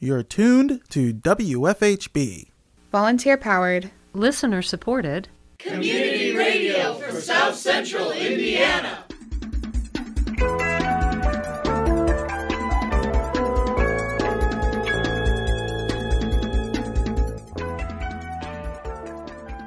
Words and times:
You're 0.00 0.22
tuned 0.22 0.80
to 0.90 1.12
WFHB. 1.12 2.50
Volunteer 2.92 3.36
powered, 3.36 3.90
listener 4.12 4.62
supported, 4.62 5.28
community 5.58 6.36
radio 6.36 6.94
for 6.94 7.20
South 7.20 7.56
Central 7.56 8.12
Indiana. 8.12 9.04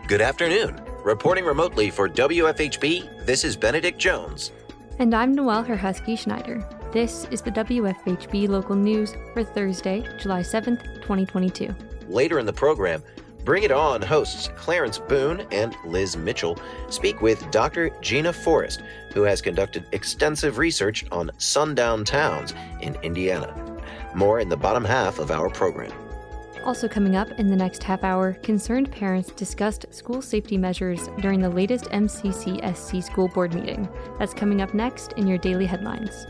Good 0.07 0.21
afternoon. 0.21 0.79
Reporting 1.03 1.43
remotely 1.43 1.89
for 1.89 2.07
WFHB, 2.07 3.25
this 3.25 3.43
is 3.43 3.57
Benedict 3.57 3.99
Jones. 3.99 4.53
And 4.97 5.13
I'm 5.13 5.35
Noelle 5.35 5.65
Herhusky 5.65 6.17
Schneider. 6.17 6.65
This 6.91 7.25
is 7.31 7.41
the 7.41 7.51
WFHB 7.51 8.49
local 8.49 8.75
news 8.75 9.15
for 9.31 9.45
Thursday, 9.45 10.03
July 10.19 10.41
7th, 10.41 10.83
2022. 10.95 11.73
Later 12.09 12.37
in 12.37 12.45
the 12.45 12.51
program, 12.51 13.01
Bring 13.45 13.63
It 13.63 13.71
On 13.71 14.01
hosts 14.01 14.49
Clarence 14.57 14.97
Boone 14.97 15.47
and 15.53 15.73
Liz 15.85 16.17
Mitchell 16.17 16.59
speak 16.89 17.21
with 17.21 17.49
Dr. 17.49 17.91
Gina 18.01 18.33
Forrest, 18.33 18.83
who 19.13 19.21
has 19.21 19.41
conducted 19.41 19.85
extensive 19.93 20.57
research 20.57 21.05
on 21.13 21.31
sundown 21.37 22.03
towns 22.03 22.53
in 22.81 22.95
Indiana. 23.03 23.55
More 24.13 24.41
in 24.41 24.49
the 24.49 24.57
bottom 24.57 24.83
half 24.83 25.17
of 25.17 25.31
our 25.31 25.49
program. 25.49 25.93
Also, 26.65 26.89
coming 26.89 27.15
up 27.15 27.31
in 27.39 27.47
the 27.47 27.55
next 27.55 27.81
half 27.81 28.03
hour, 28.03 28.33
concerned 28.33 28.91
parents 28.91 29.31
discussed 29.31 29.85
school 29.93 30.21
safety 30.21 30.57
measures 30.57 31.07
during 31.21 31.39
the 31.39 31.49
latest 31.49 31.85
MCCSC 31.85 33.01
school 33.01 33.29
board 33.29 33.55
meeting. 33.55 33.87
That's 34.19 34.33
coming 34.33 34.61
up 34.61 34.73
next 34.73 35.13
in 35.13 35.25
your 35.25 35.37
daily 35.37 35.65
headlines. 35.65 36.27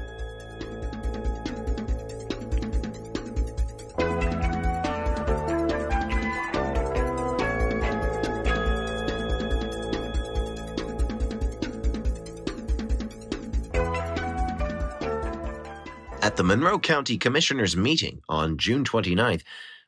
The 16.42 16.48
Monroe 16.48 16.80
County 16.80 17.20
Commissioners' 17.20 17.78
meeting 17.78 18.24
on 18.28 18.58
June 18.58 18.84
29th, 18.84 19.44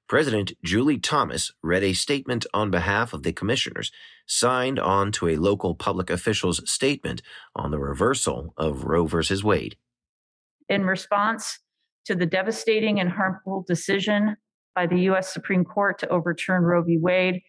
President 0.08 0.52
Julie 0.64 1.00
Thomas 1.00 1.52
read 1.64 1.82
a 1.82 1.94
statement 1.94 2.46
on 2.54 2.70
behalf 2.70 3.12
of 3.12 3.24
the 3.24 3.34
commissioners, 3.34 3.92
signed 4.28 4.78
on 4.78 5.12
to 5.14 5.30
a 5.30 5.38
local 5.38 5.74
public 5.74 6.12
official's 6.12 6.62
statement 6.72 7.24
on 7.56 7.72
the 7.72 7.80
reversal 7.80 8.54
of 8.56 8.84
Roe 8.84 9.08
v. 9.08 9.24
Wade. 9.44 9.78
In 10.70 10.86
response 10.86 11.58
to 12.06 12.14
the 12.14 12.28
devastating 12.28 13.00
and 13.00 13.10
harmful 13.10 13.66
decision 13.68 14.36
by 14.76 14.86
the 14.86 15.00
U.S. 15.10 15.34
Supreme 15.34 15.66
Court 15.66 15.98
to 16.02 16.10
overturn 16.10 16.62
Roe 16.62 16.84
v. 16.84 17.00
Wade, 17.02 17.42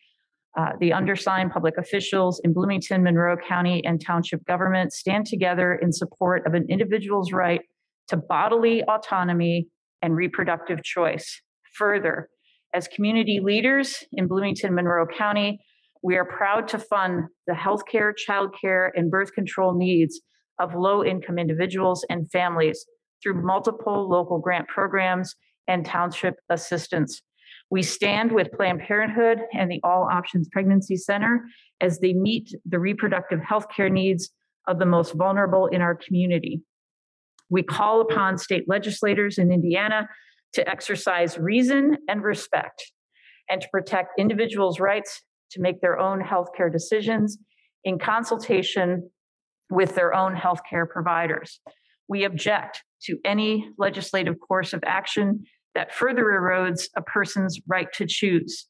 uh, 0.57 0.71
the 0.81 0.95
undersigned 0.95 1.51
public 1.51 1.77
officials 1.77 2.41
in 2.43 2.55
Bloomington, 2.55 3.03
Monroe 3.03 3.37
County, 3.37 3.85
and 3.85 4.03
township 4.03 4.47
government 4.47 4.95
stand 4.95 5.27
together 5.27 5.75
in 5.75 5.93
support 5.93 6.47
of 6.47 6.55
an 6.55 6.65
individual's 6.71 7.33
right 7.33 7.61
to 8.09 8.17
bodily 8.17 8.83
autonomy 8.85 9.69
and 10.03 10.17
reproductive 10.17 10.83
choice. 10.83 11.41
Further, 11.77 12.29
as 12.75 12.89
community 12.89 13.41
leaders 13.43 14.05
in 14.13 14.27
Bloomington, 14.27 14.75
Monroe 14.75 15.07
County, 15.07 15.61
we 16.03 16.17
are 16.17 16.25
proud 16.25 16.69
to 16.69 16.79
fund 16.79 17.25
the 17.47 17.55
healthcare, 17.55 18.13
childcare, 18.29 18.91
and 18.95 19.11
birth 19.11 19.33
control 19.33 19.75
needs 19.75 20.21
of 20.61 20.75
low 20.75 21.05
income 21.05 21.39
individuals 21.39 22.05
and 22.11 22.31
families 22.31 22.85
through 23.23 23.43
multiple 23.43 24.09
local 24.09 24.39
grant 24.39 24.69
programs 24.69 25.35
and 25.67 25.87
township 25.87 26.35
assistance. 26.51 27.23
We 27.71 27.83
stand 27.83 28.33
with 28.33 28.53
Planned 28.53 28.83
Parenthood 28.87 29.39
and 29.55 29.71
the 29.71 29.81
All 29.83 30.07
Options 30.13 30.49
Pregnancy 30.53 30.97
Center 30.97 31.45
as 31.81 32.01
they 32.01 32.13
meet 32.13 32.51
the 32.67 32.79
reproductive 32.79 33.41
health 33.41 33.67
care 33.75 33.89
needs 33.89 34.31
of 34.69 34.79
the 34.79 34.87
most 34.87 35.15
vulnerable 35.15 35.67
in 35.67 35.81
our 35.81 35.95
community. 35.95 36.61
We 37.51 37.63
call 37.63 38.01
upon 38.01 38.39
state 38.39 38.65
legislators 38.67 39.39
in 39.39 39.53
Indiana 39.53 40.09
to 40.55 40.69
exercise 40.69 41.39
reason 41.39 41.97
and 42.09 42.23
respect 42.23 42.93
and 43.49 43.61
to 43.61 43.69
protect 43.71 44.19
individuals' 44.19 44.81
rights 44.81 45.23
to 45.51 45.61
make 45.61 45.81
their 45.81 45.99
own 45.99 46.21
healthcare 46.21 46.73
decisions 46.73 47.39
in 47.85 47.99
consultation 47.99 49.11
with 49.71 49.95
their 49.95 50.15
own 50.15 50.35
healthcare 50.35 50.89
providers. 50.89 51.61
We 52.09 52.25
object 52.25 52.83
to 53.05 53.19
any 53.25 53.69
legislative 53.79 54.37
course 54.47 54.73
of 54.73 54.83
action 54.87 55.45
that 55.75 55.95
further 55.95 56.25
erodes 56.25 56.89
a 56.97 57.03
person's 57.03 57.61
right 57.67 57.93
to 57.95 58.07
choose. 58.07 58.69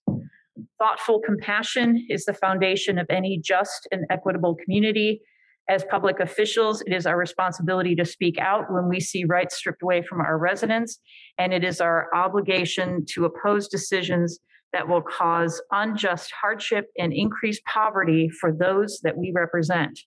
Thoughtful 0.78 1.20
compassion 1.24 2.06
is 2.08 2.24
the 2.24 2.34
foundation 2.34 2.98
of 2.98 3.06
any 3.10 3.40
just 3.42 3.86
and 3.90 4.04
equitable 4.10 4.56
community 4.56 5.20
as 5.68 5.84
public 5.90 6.20
officials, 6.20 6.82
it 6.82 6.92
is 6.92 7.06
our 7.06 7.16
responsibility 7.16 7.94
to 7.96 8.04
speak 8.04 8.38
out 8.38 8.70
when 8.70 8.88
we 8.88 9.00
see 9.00 9.24
rights 9.24 9.56
stripped 9.56 9.82
away 9.82 10.02
from 10.02 10.20
our 10.20 10.38
residents, 10.38 10.98
and 11.38 11.54
it 11.54 11.64
is 11.64 11.80
our 11.80 12.14
obligation 12.14 13.04
to 13.14 13.24
oppose 13.24 13.68
decisions 13.68 14.38
that 14.72 14.88
will 14.88 15.00
cause 15.00 15.62
unjust 15.70 16.32
hardship 16.38 16.86
and 16.98 17.12
increase 17.12 17.60
poverty 17.66 18.28
for 18.28 18.52
those 18.52 19.00
that 19.04 19.16
we 19.16 19.32
represent. 19.34 19.98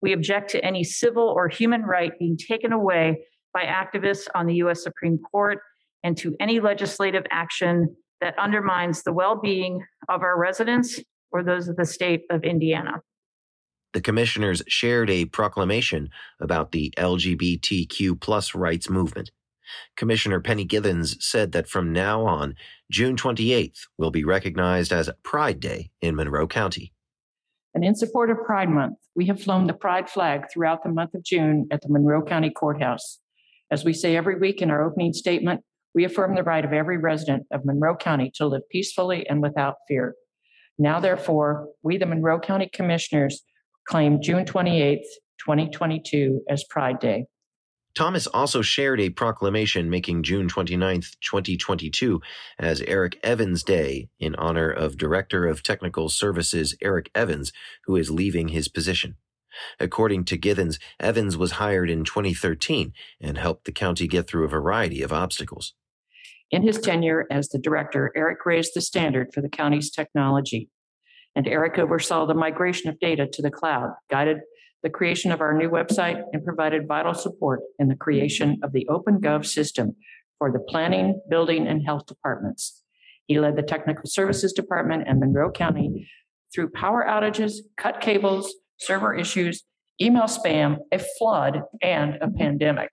We 0.00 0.12
object 0.12 0.50
to 0.50 0.64
any 0.64 0.84
civil 0.84 1.24
or 1.24 1.48
human 1.48 1.82
right 1.82 2.12
being 2.18 2.36
taken 2.36 2.72
away 2.72 3.24
by 3.54 3.64
activists 3.64 4.28
on 4.34 4.46
the 4.46 4.54
U.S. 4.56 4.82
Supreme 4.82 5.18
Court 5.18 5.58
and 6.04 6.16
to 6.18 6.36
any 6.40 6.60
legislative 6.60 7.24
action 7.30 7.96
that 8.20 8.38
undermines 8.38 9.02
the 9.02 9.12
well 9.12 9.40
being 9.40 9.84
of 10.08 10.22
our 10.22 10.38
residents 10.38 11.00
or 11.32 11.42
those 11.42 11.68
of 11.68 11.76
the 11.76 11.84
state 11.84 12.22
of 12.30 12.44
Indiana 12.44 13.00
the 13.92 14.00
commissioners 14.00 14.62
shared 14.68 15.10
a 15.10 15.26
proclamation 15.26 16.10
about 16.40 16.72
the 16.72 16.92
LGBTQ 16.96 18.20
plus 18.20 18.54
rights 18.54 18.88
movement. 18.88 19.30
Commissioner 19.96 20.40
Penny 20.40 20.66
Githens 20.66 21.20
said 21.22 21.52
that 21.52 21.68
from 21.68 21.92
now 21.92 22.24
on, 22.24 22.54
June 22.90 23.16
28th 23.16 23.86
will 23.98 24.10
be 24.10 24.24
recognized 24.24 24.92
as 24.92 25.10
Pride 25.22 25.60
Day 25.60 25.90
in 26.00 26.16
Monroe 26.16 26.46
County. 26.46 26.92
And 27.74 27.84
in 27.84 27.94
support 27.94 28.30
of 28.30 28.38
Pride 28.44 28.68
Month, 28.68 28.98
we 29.14 29.26
have 29.26 29.40
flown 29.40 29.66
the 29.66 29.72
Pride 29.72 30.10
flag 30.10 30.44
throughout 30.52 30.82
the 30.82 30.90
month 30.90 31.14
of 31.14 31.24
June 31.24 31.66
at 31.70 31.80
the 31.80 31.88
Monroe 31.88 32.22
County 32.22 32.50
Courthouse. 32.50 33.18
As 33.70 33.84
we 33.84 33.94
say 33.94 34.16
every 34.16 34.38
week 34.38 34.60
in 34.60 34.70
our 34.70 34.84
opening 34.84 35.14
statement, 35.14 35.62
we 35.94 36.04
affirm 36.04 36.34
the 36.34 36.42
right 36.42 36.64
of 36.64 36.72
every 36.72 36.98
resident 36.98 37.44
of 37.50 37.64
Monroe 37.64 37.96
County 37.96 38.30
to 38.34 38.46
live 38.46 38.68
peacefully 38.70 39.26
and 39.28 39.40
without 39.40 39.76
fear. 39.88 40.14
Now, 40.78 41.00
therefore, 41.00 41.68
we, 41.82 41.96
the 41.98 42.06
Monroe 42.06 42.40
County 42.40 42.68
Commissioners, 42.72 43.42
claim 43.88 44.20
June 44.22 44.44
28th, 44.44 45.00
2022 45.44 46.42
as 46.48 46.64
Pride 46.68 46.98
Day. 46.98 47.26
Thomas 47.94 48.26
also 48.26 48.62
shared 48.62 49.00
a 49.00 49.10
proclamation 49.10 49.90
making 49.90 50.22
June 50.22 50.48
29th, 50.48 51.16
2022 51.20 52.22
as 52.58 52.80
Eric 52.82 53.18
Evans 53.22 53.62
Day 53.62 54.08
in 54.18 54.34
honor 54.36 54.70
of 54.70 54.96
Director 54.96 55.46
of 55.46 55.62
Technical 55.62 56.08
Services 56.08 56.74
Eric 56.80 57.10
Evans, 57.14 57.52
who 57.84 57.96
is 57.96 58.10
leaving 58.10 58.48
his 58.48 58.68
position. 58.68 59.16
According 59.78 60.24
to 60.26 60.38
Githens, 60.38 60.78
Evans 60.98 61.36
was 61.36 61.52
hired 61.52 61.90
in 61.90 62.04
2013 62.04 62.94
and 63.20 63.36
helped 63.36 63.66
the 63.66 63.72
county 63.72 64.06
get 64.06 64.26
through 64.26 64.46
a 64.46 64.48
variety 64.48 65.02
of 65.02 65.12
obstacles. 65.12 65.74
In 66.50 66.62
his 66.62 66.78
tenure 66.78 67.26
as 67.30 67.48
the 67.48 67.58
director, 67.58 68.10
Eric 68.16 68.46
raised 68.46 68.72
the 68.74 68.80
standard 68.80 69.28
for 69.34 69.42
the 69.42 69.50
county's 69.50 69.90
technology 69.90 70.70
and 71.34 71.46
Eric 71.48 71.78
oversaw 71.78 72.26
the 72.26 72.34
migration 72.34 72.88
of 72.88 72.98
data 73.00 73.26
to 73.26 73.42
the 73.42 73.50
cloud, 73.50 73.94
guided 74.10 74.38
the 74.82 74.90
creation 74.90 75.30
of 75.32 75.40
our 75.40 75.54
new 75.54 75.70
website, 75.70 76.22
and 76.32 76.44
provided 76.44 76.88
vital 76.88 77.14
support 77.14 77.60
in 77.78 77.88
the 77.88 77.94
creation 77.94 78.58
of 78.62 78.72
the 78.72 78.86
OpenGov 78.90 79.46
system 79.46 79.94
for 80.38 80.50
the 80.50 80.58
planning, 80.58 81.20
building, 81.30 81.66
and 81.66 81.84
health 81.84 82.06
departments. 82.06 82.82
He 83.26 83.38
led 83.38 83.56
the 83.56 83.62
technical 83.62 84.06
services 84.06 84.52
department 84.52 85.06
in 85.06 85.20
Monroe 85.20 85.52
County 85.52 86.10
through 86.52 86.70
power 86.70 87.04
outages, 87.08 87.58
cut 87.76 88.00
cables, 88.00 88.54
server 88.78 89.14
issues, 89.14 89.62
email 90.00 90.24
spam, 90.24 90.78
a 90.90 90.98
flood, 90.98 91.62
and 91.80 92.18
a 92.20 92.28
pandemic. 92.28 92.90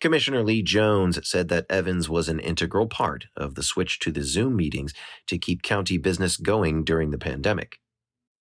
Commissioner 0.00 0.42
Lee 0.42 0.62
Jones 0.62 1.18
said 1.28 1.48
that 1.48 1.66
Evans 1.70 2.08
was 2.08 2.28
an 2.28 2.40
integral 2.40 2.86
part 2.86 3.26
of 3.36 3.54
the 3.54 3.62
switch 3.62 3.98
to 4.00 4.10
the 4.10 4.22
Zoom 4.22 4.56
meetings 4.56 4.92
to 5.26 5.38
keep 5.38 5.62
county 5.62 5.98
business 5.98 6.36
going 6.36 6.84
during 6.84 7.10
the 7.10 7.18
pandemic. 7.18 7.78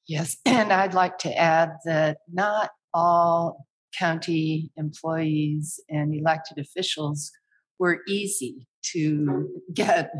Yes, 0.08 0.38
and 0.46 0.72
I'd 0.72 0.94
like 0.94 1.18
to 1.20 1.38
add 1.38 1.72
that 1.86 2.18
not 2.32 2.72
all 2.94 3.68
county 3.98 4.72
employees 4.78 5.80
and 5.90 6.14
elected 6.14 6.58
officials 6.58 7.32
were 7.80 8.02
easy 8.08 8.68
to 8.94 9.48
get 9.74 10.12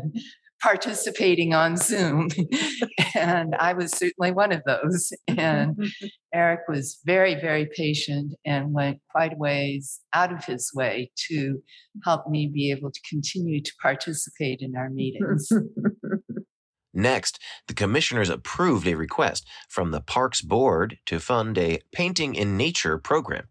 participating 0.60 1.54
on 1.54 1.76
Zoom. 1.76 2.28
and 3.14 3.54
I 3.56 3.72
was 3.72 3.92
certainly 3.92 4.32
one 4.32 4.52
of 4.52 4.62
those. 4.64 5.12
And 5.26 5.76
Eric 6.34 6.60
was 6.68 6.98
very, 7.04 7.34
very 7.34 7.68
patient 7.74 8.34
and 8.44 8.72
went 8.72 8.98
quite 9.10 9.34
a 9.34 9.36
ways 9.36 10.00
out 10.12 10.32
of 10.32 10.44
his 10.44 10.70
way 10.74 11.10
to 11.28 11.58
help 12.04 12.28
me 12.28 12.50
be 12.52 12.70
able 12.70 12.90
to 12.90 13.00
continue 13.08 13.62
to 13.62 13.72
participate 13.80 14.60
in 14.60 14.76
our 14.76 14.90
meetings. 14.90 15.48
Next, 16.94 17.38
the 17.68 17.74
commissioners 17.74 18.30
approved 18.30 18.86
a 18.88 18.94
request 18.94 19.46
from 19.68 19.90
the 19.90 20.00
Parks 20.00 20.40
Board 20.40 20.98
to 21.06 21.20
fund 21.20 21.56
a 21.58 21.80
Painting 21.92 22.34
in 22.34 22.56
Nature 22.56 22.98
program. 22.98 23.48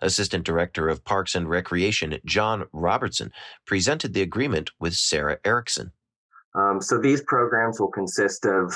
Assistant 0.00 0.44
Director 0.44 0.88
of 0.88 1.04
Parks 1.04 1.34
and 1.34 1.48
Recreation 1.48 2.18
John 2.24 2.64
Robertson 2.72 3.32
presented 3.66 4.14
the 4.14 4.22
agreement 4.22 4.70
with 4.78 4.94
Sarah 4.94 5.38
Erickson. 5.44 5.92
Um, 6.56 6.80
so 6.80 6.98
these 6.98 7.22
programs 7.22 7.78
will 7.78 7.90
consist 7.90 8.46
of 8.46 8.74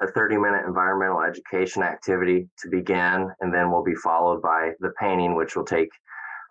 a 0.00 0.06
30 0.06 0.36
minute 0.36 0.64
environmental 0.66 1.20
education 1.22 1.82
activity 1.82 2.48
to 2.58 2.70
begin, 2.70 3.28
and 3.40 3.52
then 3.52 3.70
will 3.70 3.84
be 3.84 3.96
followed 3.96 4.40
by 4.42 4.70
the 4.80 4.92
painting, 5.00 5.34
which 5.34 5.56
will 5.56 5.64
take 5.64 5.90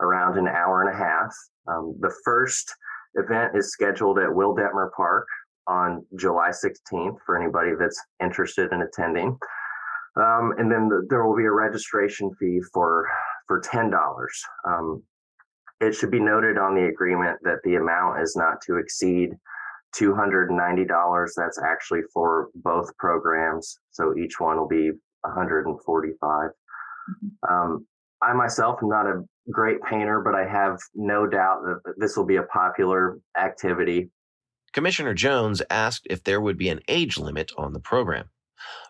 around 0.01 0.38
an 0.38 0.47
hour 0.47 0.81
and 0.81 0.94
a 0.94 0.97
half. 0.97 1.33
Um, 1.68 1.95
the 2.00 2.13
first 2.25 2.74
event 3.15 3.56
is 3.56 3.71
scheduled 3.71 4.19
at 4.19 4.33
Will 4.33 4.56
Detmer 4.56 4.89
Park 4.95 5.27
on 5.68 6.06
July 6.18 6.50
16th 6.50 7.18
for 7.25 7.41
anybody 7.41 7.71
that's 7.79 8.01
interested 8.21 8.71
in 8.71 8.81
attending. 8.81 9.38
Um, 10.18 10.53
and 10.57 10.71
then 10.71 10.89
the, 10.89 11.06
there 11.09 11.25
will 11.25 11.35
be 11.38 11.45
a 11.45 11.51
registration 11.51 12.33
fee 12.39 12.59
for 12.74 13.07
for 13.47 13.62
ten 13.62 13.89
dollars. 13.89 14.44
Um, 14.68 15.03
it 15.79 15.94
should 15.94 16.12
be 16.12 16.19
noted 16.19 16.57
on 16.57 16.74
the 16.74 16.88
agreement 16.88 17.38
that 17.44 17.59
the 17.63 17.75
amount 17.75 18.21
is 18.21 18.35
not 18.35 18.59
to 18.65 18.77
exceed 18.77 19.29
$290. 19.95 21.28
That's 21.36 21.60
actually 21.63 22.01
for 22.13 22.50
both 22.56 22.95
programs. 22.98 23.80
So 23.92 24.16
each 24.18 24.39
one 24.39 24.57
will 24.57 24.68
be 24.68 24.92
145. 25.22 26.50
Mm-hmm. 26.50 27.54
Um, 27.54 27.88
I 28.22 28.34
myself 28.34 28.80
am 28.81 28.89
not 28.89 29.06
a 29.06 29.24
great 29.51 29.81
painter, 29.84 30.22
but 30.24 30.36
I 30.36 30.48
have 30.48 30.80
no 30.95 31.28
doubt 31.28 31.62
that 31.63 31.94
this 31.98 32.18
will 32.18 32.25
be 32.25 32.38
a 32.38 32.44
popular 32.44 33.19
activity. 33.38 34.10
Commissioner 34.74 35.13
Jones 35.13 35.62
asked 35.69 36.07
if 36.10 36.24
there 36.24 36.42
would 36.42 36.57
be 36.57 36.69
an 36.69 36.81
age 36.88 37.18
limit 37.18 37.51
on 37.57 37.74
the 37.74 37.80
program. 37.80 38.30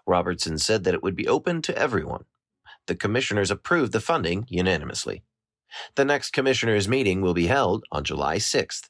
Robertson 0.06 0.58
said 0.58 0.84
that 0.84 0.94
it 0.94 1.04
would 1.04 1.16
be 1.16 1.28
open 1.28 1.62
to 1.64 1.78
everyone. 1.78 2.24
The 2.88 2.96
commissioners 2.96 3.52
approved 3.52 3.92
the 3.92 4.00
funding 4.00 4.46
unanimously. 4.50 5.24
The 5.96 6.06
next 6.06 6.32
commissioners' 6.32 6.88
meeting 6.88 7.22
will 7.22 7.34
be 7.34 7.48
held 7.48 7.84
on 7.92 8.06
July 8.06 8.38
6th. 8.38 8.90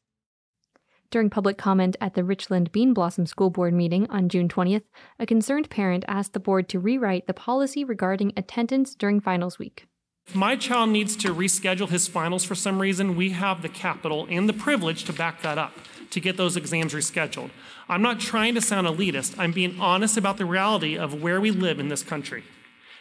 During 1.10 1.30
public 1.30 1.58
comment 1.58 1.96
at 2.02 2.16
the 2.16 2.24
Richland 2.26 2.74
Bean 2.74 2.94
Blossom 2.94 3.26
School 3.26 3.50
Board 3.50 3.74
meeting 3.74 4.08
on 4.10 4.28
June 4.28 4.50
20th, 4.50 4.84
a 5.18 5.26
concerned 5.26 5.70
parent 5.70 6.04
asked 6.06 6.34
the 6.34 6.40
board 6.40 6.68
to 6.70 6.80
rewrite 6.80 7.28
the 7.28 7.34
policy 7.34 7.86
regarding 7.86 8.34
attendance 8.36 8.94
during 8.94 9.22
finals 9.22 9.58
week. 9.58 9.88
If 10.28 10.36
my 10.36 10.58
child 10.58 10.90
needs 10.90 11.16
to 11.18 11.34
reschedule 11.34 11.88
his 11.88 12.10
finals 12.10 12.44
for 12.44 12.56
some 12.56 12.80
reason, 12.80 13.16
we 13.16 13.30
have 13.30 13.62
the 13.62 13.70
capital 13.70 14.28
and 14.30 14.50
the 14.50 14.54
privilege 14.54 15.06
to 15.06 15.14
back 15.14 15.42
that 15.44 15.58
up, 15.58 15.72
to 16.10 16.20
get 16.20 16.36
those 16.36 16.58
exams 16.58 16.94
rescheduled. 16.94 17.52
I'm 17.88 18.02
not 18.02 18.20
trying 18.20 18.54
to 18.56 18.62
sound 18.62 18.86
elitist, 18.86 19.36
I'm 19.40 19.54
being 19.54 19.80
honest 19.80 20.18
about 20.18 20.36
the 20.36 20.46
reality 20.46 20.98
of 20.98 21.22
where 21.22 21.40
we 21.40 21.52
live 21.52 21.80
in 21.80 21.88
this 21.88 22.04
country. 22.04 22.44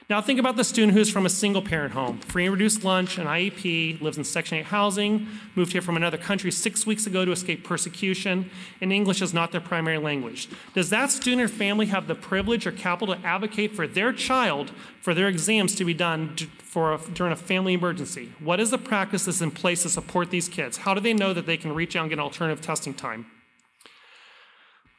Now, 0.08 0.20
think 0.20 0.38
about 0.38 0.54
the 0.54 0.62
student 0.62 0.92
who's 0.92 1.10
from 1.10 1.26
a 1.26 1.28
single 1.28 1.62
parent 1.62 1.92
home, 1.92 2.18
free 2.18 2.44
and 2.44 2.52
reduced 2.52 2.84
lunch, 2.84 3.18
an 3.18 3.26
IEP, 3.26 4.00
lives 4.00 4.16
in 4.16 4.22
Section 4.22 4.58
8 4.58 4.66
housing, 4.66 5.26
moved 5.56 5.72
here 5.72 5.82
from 5.82 5.96
another 5.96 6.16
country 6.16 6.52
six 6.52 6.86
weeks 6.86 7.08
ago 7.08 7.24
to 7.24 7.32
escape 7.32 7.64
persecution, 7.64 8.48
and 8.80 8.92
English 8.92 9.20
is 9.20 9.34
not 9.34 9.50
their 9.50 9.60
primary 9.60 9.98
language. 9.98 10.48
Does 10.74 10.90
that 10.90 11.10
student 11.10 11.42
or 11.42 11.48
family 11.48 11.86
have 11.86 12.06
the 12.06 12.14
privilege 12.14 12.68
or 12.68 12.70
capital 12.70 13.16
to 13.16 13.26
advocate 13.26 13.74
for 13.74 13.88
their 13.88 14.12
child 14.12 14.70
for 15.00 15.12
their 15.12 15.26
exams 15.26 15.74
to 15.74 15.84
be 15.84 15.94
done 15.94 16.36
for 16.58 16.92
a, 16.92 16.98
during 17.12 17.32
a 17.32 17.36
family 17.36 17.74
emergency? 17.74 18.32
What 18.38 18.60
is 18.60 18.70
the 18.70 18.78
practice 18.78 19.24
that's 19.24 19.40
in 19.40 19.50
place 19.50 19.82
to 19.82 19.88
support 19.88 20.30
these 20.30 20.48
kids? 20.48 20.76
How 20.76 20.94
do 20.94 21.00
they 21.00 21.14
know 21.14 21.32
that 21.32 21.46
they 21.46 21.56
can 21.56 21.74
reach 21.74 21.96
out 21.96 22.02
and 22.02 22.10
get 22.10 22.20
alternative 22.20 22.64
testing 22.64 22.94
time? 22.94 23.26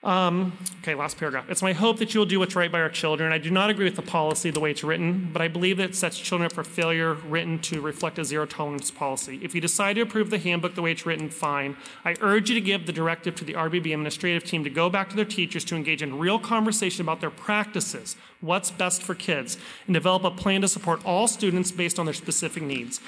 Um, 0.04 0.56
okay, 0.82 0.94
last 0.94 1.18
paragraph. 1.18 1.50
It's 1.50 1.64
my 1.64 1.74
hope 1.74 1.98
that 1.98 2.14
you 2.14 2.20
will 2.20 2.28
do 2.28 2.40
what's 2.40 2.56
right 2.56 2.72
by 2.72 2.80
our 2.80 2.90
children. 2.90 3.34
I 3.34 3.40
do 3.40 3.50
not 3.50 3.72
agree 3.72 3.86
with 3.86 3.96
the 3.96 4.04
policy 4.04 4.52
the 4.52 4.60
way 4.60 4.70
it's 4.70 4.84
written, 4.84 5.32
but 5.34 5.42
I 5.42 5.48
believe 5.48 5.78
that 5.78 5.90
it 5.90 5.96
sets 5.96 6.20
children 6.20 6.46
up 6.46 6.54
for 6.54 6.64
failure 6.64 7.16
written 7.16 7.60
to 7.64 7.82
reflect 7.82 8.20
a 8.20 8.24
zero 8.24 8.46
tolerance 8.46 8.92
policy. 8.92 9.40
If 9.42 9.56
you 9.56 9.60
decide 9.60 9.94
to 9.94 10.02
approve 10.02 10.30
the 10.30 10.38
handbook 10.38 10.76
the 10.76 10.84
way 10.84 10.92
it's 10.92 11.06
written, 11.06 11.30
fine. 11.30 11.76
I 12.06 12.16
urge 12.22 12.50
you 12.50 12.56
to 12.56 12.62
give 12.62 12.86
the 12.86 12.94
directive 12.94 13.36
to 13.36 13.44
the 13.44 13.54
RBB 13.54 13.92
administrative 13.92 14.44
team 14.44 14.64
to 14.64 14.70
go 14.70 14.88
back 14.88 15.10
to 15.10 15.16
their 15.16 15.26
teachers 15.26 15.66
to 15.66 15.76
engage 15.76 16.04
in 16.04 16.20
real 16.20 16.38
conversation 16.38 17.02
about 17.02 17.20
their 17.20 17.32
practices, 17.32 18.16
what's 18.40 18.70
best 18.70 19.02
for 19.02 19.16
kids, 19.16 19.58
and 19.88 19.96
develop 19.96 20.24
a 20.24 20.32
plan 20.32 20.62
to 20.62 20.68
support 20.68 21.04
all 21.06 21.28
students 21.28 21.72
based 21.72 21.98
on 21.98 22.06
their 22.06 22.14
specific 22.14 22.62
needs. 22.62 23.02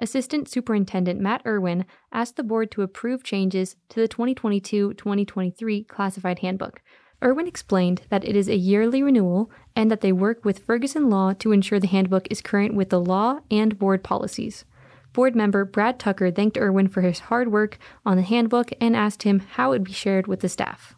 Assistant 0.00 0.48
Superintendent 0.48 1.20
Matt 1.20 1.42
Irwin 1.46 1.84
asked 2.10 2.36
the 2.36 2.42
board 2.42 2.70
to 2.70 2.82
approve 2.82 3.22
changes 3.22 3.76
to 3.90 4.00
the 4.00 4.08
2022 4.08 4.94
2023 4.94 5.84
classified 5.84 6.38
handbook. 6.38 6.80
Irwin 7.22 7.46
explained 7.46 8.02
that 8.08 8.24
it 8.24 8.34
is 8.34 8.48
a 8.48 8.56
yearly 8.56 9.02
renewal 9.02 9.50
and 9.76 9.90
that 9.90 10.00
they 10.00 10.10
work 10.10 10.42
with 10.42 10.60
Ferguson 10.60 11.10
Law 11.10 11.34
to 11.34 11.52
ensure 11.52 11.78
the 11.78 11.86
handbook 11.86 12.26
is 12.30 12.40
current 12.40 12.74
with 12.74 12.88
the 12.88 13.00
law 13.00 13.40
and 13.50 13.78
board 13.78 14.02
policies. 14.02 14.64
Board 15.12 15.36
member 15.36 15.66
Brad 15.66 15.98
Tucker 15.98 16.30
thanked 16.30 16.56
Irwin 16.56 16.88
for 16.88 17.02
his 17.02 17.18
hard 17.18 17.52
work 17.52 17.78
on 18.06 18.16
the 18.16 18.22
handbook 18.22 18.70
and 18.80 18.96
asked 18.96 19.24
him 19.24 19.40
how 19.40 19.72
it 19.72 19.80
would 19.80 19.84
be 19.84 19.92
shared 19.92 20.26
with 20.26 20.40
the 20.40 20.48
staff. 20.48 20.94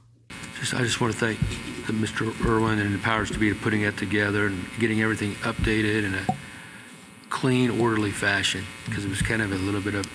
Just, 0.60 0.74
I 0.74 0.78
just 0.78 1.00
want 1.00 1.12
to 1.12 1.18
thank 1.18 1.38
Mr. 1.88 2.32
Irwin 2.46 2.78
and 2.78 2.94
the 2.94 2.98
powers 2.98 3.30
to 3.32 3.38
be 3.38 3.52
putting 3.52 3.82
it 3.82 3.96
together 3.96 4.46
and 4.46 4.64
getting 4.78 5.02
everything 5.02 5.34
updated 5.36 6.04
and 6.04 6.14
uh, 6.14 6.32
clean, 7.32 7.80
orderly 7.80 8.10
fashion 8.10 8.64
because 8.84 9.04
it 9.04 9.08
was 9.08 9.22
kind 9.22 9.40
of 9.40 9.50
a 9.50 9.56
little 9.56 9.80
bit 9.80 9.94
of 9.94 10.06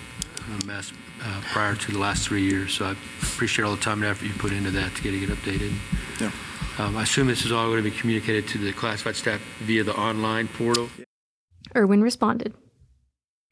a 0.62 0.66
mess 0.66 0.92
uh, 1.22 1.40
prior 1.52 1.74
to 1.74 1.92
the 1.92 1.98
last 1.98 2.26
three 2.26 2.42
years. 2.42 2.72
So 2.72 2.86
I 2.86 2.92
appreciate 3.20 3.64
all 3.64 3.74
the 3.74 3.82
time 3.82 4.02
and 4.02 4.10
effort 4.10 4.24
you 4.24 4.32
put 4.34 4.52
into 4.52 4.70
that 4.70 4.94
to 4.94 5.02
getting 5.02 5.24
it 5.24 5.28
updated. 5.28 5.74
Yeah. 6.20 6.30
Um, 6.78 6.96
I 6.96 7.02
assume 7.02 7.26
this 7.26 7.44
is 7.44 7.50
all 7.50 7.66
going 7.66 7.82
to 7.82 7.90
be 7.90 7.94
communicated 7.94 8.46
to 8.48 8.58
the 8.58 8.72
classified 8.72 9.16
staff 9.16 9.40
via 9.58 9.82
the 9.82 9.96
online 9.96 10.46
portal. 10.46 10.88
Irwin 11.76 12.02
responded. 12.02 12.54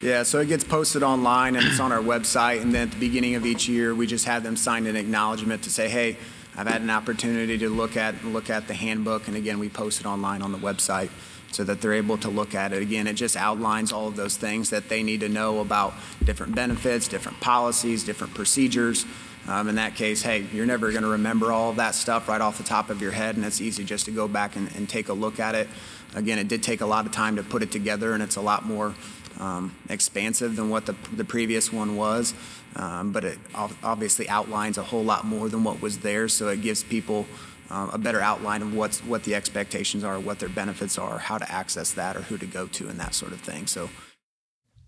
Yeah, 0.01 0.23
so 0.23 0.39
it 0.39 0.47
gets 0.47 0.63
posted 0.63 1.03
online 1.03 1.55
and 1.55 1.65
it's 1.65 1.79
on 1.79 1.91
our 1.91 2.01
website. 2.01 2.61
And 2.61 2.73
then 2.73 2.87
at 2.87 2.91
the 2.91 2.99
beginning 2.99 3.35
of 3.35 3.45
each 3.45 3.67
year, 3.67 3.93
we 3.93 4.07
just 4.07 4.25
have 4.25 4.43
them 4.43 4.55
sign 4.55 4.85
an 4.85 4.95
acknowledgement 4.95 5.63
to 5.63 5.69
say, 5.69 5.89
hey, 5.89 6.17
I've 6.55 6.67
had 6.67 6.81
an 6.81 6.89
opportunity 6.89 7.57
to 7.57 7.69
look 7.69 7.97
at 7.97 8.23
look 8.23 8.49
at 8.49 8.67
the 8.67 8.73
handbook. 8.73 9.27
And 9.27 9.35
again, 9.35 9.59
we 9.59 9.69
post 9.69 9.99
it 9.99 10.05
online 10.05 10.41
on 10.41 10.51
the 10.51 10.57
website 10.57 11.09
so 11.51 11.63
that 11.63 11.81
they're 11.81 11.93
able 11.93 12.17
to 12.17 12.29
look 12.29 12.55
at 12.55 12.73
it. 12.73 12.81
Again, 12.81 13.07
it 13.07 13.13
just 13.13 13.35
outlines 13.35 13.91
all 13.91 14.07
of 14.07 14.15
those 14.15 14.37
things 14.37 14.69
that 14.69 14.89
they 14.89 15.03
need 15.03 15.21
to 15.21 15.29
know 15.29 15.59
about 15.59 15.93
different 16.23 16.55
benefits, 16.55 17.07
different 17.07 17.39
policies, 17.39 18.03
different 18.03 18.33
procedures. 18.33 19.05
Um, 19.47 19.69
in 19.69 19.75
that 19.75 19.95
case, 19.95 20.21
hey, 20.21 20.45
you're 20.51 20.65
never 20.65 20.91
going 20.91 21.03
to 21.03 21.09
remember 21.09 21.53
all 21.53 21.69
of 21.69 21.77
that 21.77 21.95
stuff 21.95 22.27
right 22.27 22.41
off 22.41 22.57
the 22.57 22.65
top 22.65 22.89
of 22.89 23.01
your 23.01 23.11
head, 23.11 23.37
and 23.37 23.45
it's 23.45 23.61
easy 23.61 23.85
just 23.85 24.05
to 24.05 24.11
go 24.11 24.27
back 24.27 24.57
and, 24.57 24.69
and, 24.75 24.89
take 24.89 25.07
a 25.07 25.13
look 25.13 25.39
at 25.39 25.55
it. 25.55 25.69
Again, 26.15 26.37
it 26.37 26.49
did 26.49 26.61
take 26.61 26.81
a 26.81 26.85
lot 26.85 27.05
of 27.05 27.13
time 27.13 27.37
to 27.37 27.43
put 27.43 27.63
it 27.63 27.71
together, 27.71 28.13
and 28.13 28.21
it's 28.21 28.35
a 28.35 28.41
lot 28.41 28.65
more 28.65 28.93
um, 29.39 29.73
expansive 29.89 30.57
than 30.57 30.69
what 30.69 30.85
the, 30.85 30.95
the 31.13 31.23
previous 31.23 31.71
one 31.71 31.95
was. 31.95 32.33
Um, 32.75 33.11
but 33.13 33.23
it 33.23 33.39
obviously 33.83 34.27
outlines 34.27 34.77
a 34.77 34.83
whole 34.83 35.03
lot 35.03 35.25
more 35.25 35.47
than 35.47 35.63
what 35.63 35.81
was 35.81 35.99
there, 35.99 36.27
so 36.27 36.49
it 36.49 36.61
gives 36.61 36.83
people 36.83 37.25
uh, 37.69 37.89
a 37.93 37.97
better 37.97 38.21
outline 38.21 38.61
of 38.61 38.73
what's 38.73 38.99
what 39.03 39.23
the 39.23 39.35
expectations 39.35 40.03
are, 40.03 40.19
what 40.19 40.39
their 40.39 40.49
benefits 40.49 40.97
are, 40.97 41.19
how 41.19 41.37
to 41.37 41.51
access 41.51 41.91
that, 41.93 42.15
or 42.15 42.21
who 42.21 42.37
to 42.37 42.45
go 42.45 42.67
to, 42.67 42.87
and 42.87 42.99
that 42.99 43.13
sort 43.13 43.31
of 43.31 43.41
thing. 43.41 43.67
So. 43.67 43.89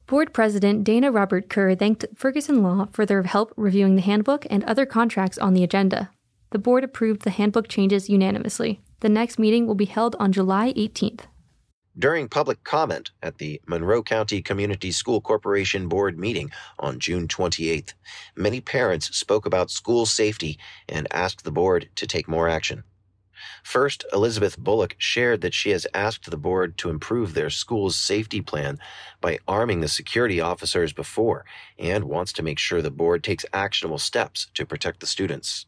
Board 0.08 0.34
President 0.34 0.84
Dana 0.84 1.12
Robert 1.12 1.50
Kerr 1.50 1.76
thanked 1.76 2.04
Ferguson 2.16 2.64
Law 2.64 2.88
for 2.92 3.06
their 3.06 3.22
help 3.22 3.54
reviewing 3.56 3.96
the 3.96 4.02
handbook 4.02 4.48
and 4.50 4.64
other 4.64 4.88
contracts 4.88 5.38
on 5.38 5.54
the 5.54 5.64
agenda. 5.64 6.10
The 6.50 6.58
board 6.58 6.84
approved 6.84 7.22
the 7.22 7.30
handbook 7.30 7.68
changes 7.68 8.10
unanimously. 8.10 8.82
The 9.02 9.10
next 9.10 9.38
meeting 9.38 9.68
will 9.68 9.76
be 9.76 9.86
held 9.86 10.16
on 10.20 10.32
July 10.32 10.74
18th. 10.74 11.26
During 12.00 12.30
public 12.30 12.64
comment 12.64 13.12
at 13.22 13.40
the 13.40 13.60
Monroe 13.68 14.02
County 14.02 14.42
Community 14.42 14.90
School 14.90 15.20
Corporation 15.20 15.90
Board 15.90 16.18
meeting 16.18 16.50
on 16.80 16.98
June 16.98 17.28
28th, 17.28 17.94
many 18.38 18.62
parents 18.62 19.18
spoke 19.18 19.46
about 19.46 19.70
school 19.70 20.06
safety 20.06 20.58
and 20.88 21.10
asked 21.12 21.44
the 21.44 21.52
board 21.52 21.90
to 21.96 22.08
take 22.08 22.30
more 22.30 22.48
action. 22.48 22.86
First, 23.66 24.06
Elizabeth 24.14 24.58
Bullock 24.58 24.96
shared 24.98 25.42
that 25.42 25.54
she 25.54 25.72
has 25.72 25.86
asked 25.94 26.32
the 26.32 26.38
board 26.38 26.78
to 26.78 26.90
improve 26.90 27.34
their 27.34 27.50
school's 27.50 27.98
safety 27.98 28.40
plan 28.40 28.80
by 29.20 29.40
arming 29.46 29.82
the 29.82 29.90
security 29.90 30.40
officers 30.40 30.94
before 30.94 31.44
and 31.78 32.06
wants 32.06 32.32
to 32.34 32.44
make 32.44 32.60
sure 32.60 32.82
the 32.82 32.90
board 32.90 33.26
takes 33.26 33.46
actionable 33.52 33.98
steps 33.98 34.48
to 34.54 34.66
protect 34.66 35.02
the 35.02 35.06
students. 35.06 35.66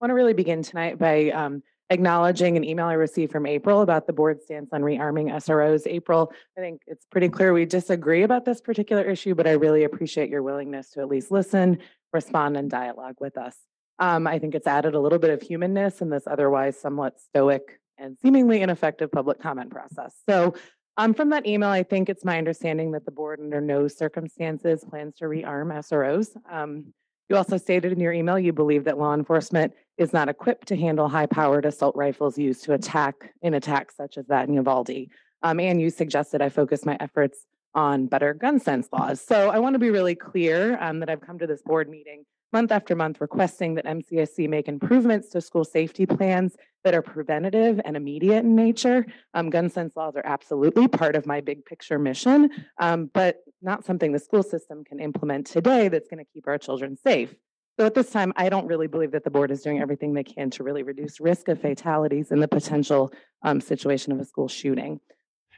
I 0.00 0.06
want 0.06 0.10
to 0.10 0.14
really 0.14 0.32
begin 0.32 0.62
tonight 0.62 0.98
by 0.98 1.30
um, 1.32 1.62
acknowledging 1.90 2.56
an 2.56 2.64
email 2.64 2.86
I 2.86 2.94
received 2.94 3.32
from 3.32 3.46
April 3.46 3.82
about 3.82 4.06
the 4.06 4.12
board 4.12 4.42
stance 4.42 4.70
on 4.72 4.82
rearming 4.82 5.30
SROs. 5.32 5.86
April, 5.86 6.32
I 6.56 6.60
think 6.60 6.82
it's 6.86 7.06
pretty 7.06 7.28
clear 7.28 7.52
we 7.52 7.64
disagree 7.64 8.22
about 8.22 8.44
this 8.44 8.60
particular 8.60 9.02
issue, 9.02 9.34
but 9.34 9.46
I 9.46 9.52
really 9.52 9.84
appreciate 9.84 10.28
your 10.28 10.42
willingness 10.42 10.90
to 10.90 11.00
at 11.00 11.08
least 11.08 11.30
listen 11.30 11.78
respond 12.12 12.56
and 12.56 12.70
dialogue 12.70 13.16
with 13.20 13.36
us. 13.36 13.56
Um, 13.98 14.26
I 14.26 14.38
think 14.38 14.54
it's 14.54 14.66
added 14.66 14.94
a 14.94 15.00
little 15.00 15.18
bit 15.18 15.30
of 15.30 15.42
humanness 15.42 16.00
in 16.00 16.10
this 16.10 16.24
otherwise 16.26 16.78
somewhat 16.78 17.20
stoic 17.20 17.80
and 17.98 18.16
seemingly 18.20 18.60
ineffective 18.60 19.10
public 19.10 19.40
comment 19.40 19.70
process. 19.70 20.14
So 20.28 20.54
um, 20.98 21.14
from 21.14 21.30
that 21.30 21.46
email, 21.46 21.68
I 21.68 21.82
think 21.82 22.08
it's 22.08 22.24
my 22.24 22.38
understanding 22.38 22.92
that 22.92 23.04
the 23.04 23.10
board 23.10 23.40
under 23.40 23.60
no 23.60 23.88
circumstances 23.88 24.84
plans 24.88 25.14
to 25.16 25.26
rearm 25.26 25.72
SROs. 25.72 26.28
Um, 26.50 26.92
you 27.28 27.36
also 27.36 27.58
stated 27.58 27.92
in 27.92 28.00
your 28.00 28.12
email 28.12 28.38
you 28.38 28.52
believe 28.52 28.84
that 28.84 28.98
law 28.98 29.12
enforcement 29.14 29.74
is 29.98 30.12
not 30.12 30.28
equipped 30.28 30.68
to 30.68 30.76
handle 30.76 31.08
high-powered 31.08 31.64
assault 31.64 31.96
rifles 31.96 32.38
used 32.38 32.64
to 32.64 32.72
attack 32.72 33.32
in 33.42 33.54
attacks 33.54 33.96
such 33.96 34.18
as 34.18 34.26
that 34.26 34.48
in 34.48 34.54
Uvalde. 34.54 35.08
Um, 35.42 35.60
and 35.60 35.80
you 35.80 35.90
suggested 35.90 36.42
I 36.42 36.48
focus 36.48 36.84
my 36.84 36.96
efforts 37.00 37.46
on 37.74 38.06
better 38.06 38.34
gun 38.34 38.58
sense 38.58 38.88
laws. 38.92 39.20
So 39.20 39.50
I 39.50 39.58
want 39.58 39.74
to 39.74 39.78
be 39.78 39.90
really 39.90 40.14
clear 40.14 40.78
um, 40.80 41.00
that 41.00 41.10
I've 41.10 41.20
come 41.20 41.38
to 41.38 41.46
this 41.46 41.62
board 41.62 41.88
meeting 41.88 42.24
month 42.52 42.72
after 42.72 42.94
month 42.94 43.20
requesting 43.20 43.74
that 43.74 43.84
MCCSC 43.84 44.48
make 44.48 44.68
improvements 44.68 45.28
to 45.30 45.40
school 45.40 45.64
safety 45.64 46.06
plans 46.06 46.56
that 46.84 46.94
are 46.94 47.02
preventative 47.02 47.80
and 47.84 47.96
immediate 47.96 48.44
in 48.44 48.54
nature. 48.54 49.04
Um, 49.34 49.50
gun 49.50 49.68
sense 49.68 49.96
laws 49.96 50.16
are 50.16 50.24
absolutely 50.24 50.88
part 50.88 51.16
of 51.16 51.26
my 51.26 51.40
big 51.40 51.64
picture 51.64 51.98
mission, 51.98 52.50
um, 52.78 53.10
but 53.12 53.38
not 53.60 53.84
something 53.84 54.12
the 54.12 54.18
school 54.18 54.42
system 54.42 54.84
can 54.84 55.00
implement 55.00 55.46
today 55.46 55.88
that's 55.88 56.08
going 56.08 56.24
to 56.24 56.32
keep 56.32 56.46
our 56.46 56.56
children 56.56 56.96
safe. 56.96 57.34
So 57.78 57.84
at 57.84 57.94
this 57.94 58.10
time, 58.10 58.32
I 58.36 58.48
don't 58.48 58.66
really 58.66 58.86
believe 58.86 59.12
that 59.12 59.24
the 59.24 59.30
board 59.30 59.50
is 59.50 59.60
doing 59.60 59.80
everything 59.80 60.14
they 60.14 60.24
can 60.24 60.48
to 60.50 60.62
really 60.62 60.82
reduce 60.82 61.20
risk 61.20 61.48
of 61.48 61.60
fatalities 61.60 62.30
in 62.30 62.40
the 62.40 62.48
potential 62.48 63.12
um, 63.42 63.60
situation 63.60 64.12
of 64.12 64.20
a 64.20 64.24
school 64.24 64.48
shooting. 64.48 65.00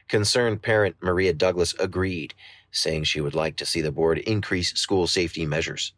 Concerned 0.09 0.61
parent 0.61 0.97
Maria 1.01 1.33
Douglas 1.33 1.73
agreed, 1.79 2.33
saying 2.71 3.05
she 3.05 3.21
would 3.21 3.35
like 3.35 3.55
to 3.57 3.65
see 3.65 3.79
the 3.79 3.91
board 3.91 4.17
increase 4.19 4.73
school 4.73 5.07
safety 5.07 5.45
measures. 5.45 5.93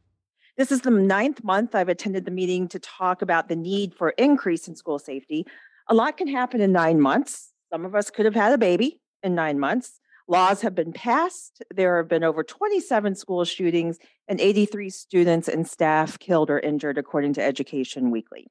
This 0.57 0.71
is 0.71 0.81
the 0.81 0.91
ninth 0.91 1.43
month 1.43 1.73
I've 1.73 1.89
attended 1.89 2.25
the 2.25 2.31
meeting 2.31 2.67
to 2.67 2.79
talk 2.79 3.23
about 3.23 3.47
the 3.47 3.55
need 3.55 3.95
for 3.95 4.09
increase 4.11 4.67
in 4.67 4.75
school 4.75 4.99
safety. 4.99 5.47
A 5.87 5.95
lot 5.95 6.17
can 6.17 6.27
happen 6.27 6.61
in 6.61 6.71
nine 6.71 7.01
months. 7.01 7.51
Some 7.71 7.83
of 7.83 7.95
us 7.95 8.11
could 8.11 8.25
have 8.25 8.35
had 8.35 8.51
a 8.51 8.57
baby 8.59 9.01
in 9.23 9.33
nine 9.33 9.59
months. 9.59 10.00
Laws 10.27 10.61
have 10.61 10.75
been 10.75 10.93
passed. 10.93 11.63
There 11.73 11.97
have 11.97 12.07
been 12.07 12.23
over 12.23 12.43
27 12.43 13.15
school 13.15 13.43
shootings 13.45 13.97
and 14.27 14.39
83 14.39 14.89
students 14.89 15.47
and 15.47 15.67
staff 15.67 16.19
killed 16.19 16.49
or 16.49 16.59
injured, 16.59 16.97
according 16.97 17.33
to 17.33 17.43
Education 17.43 18.11
Weekly. 18.11 18.47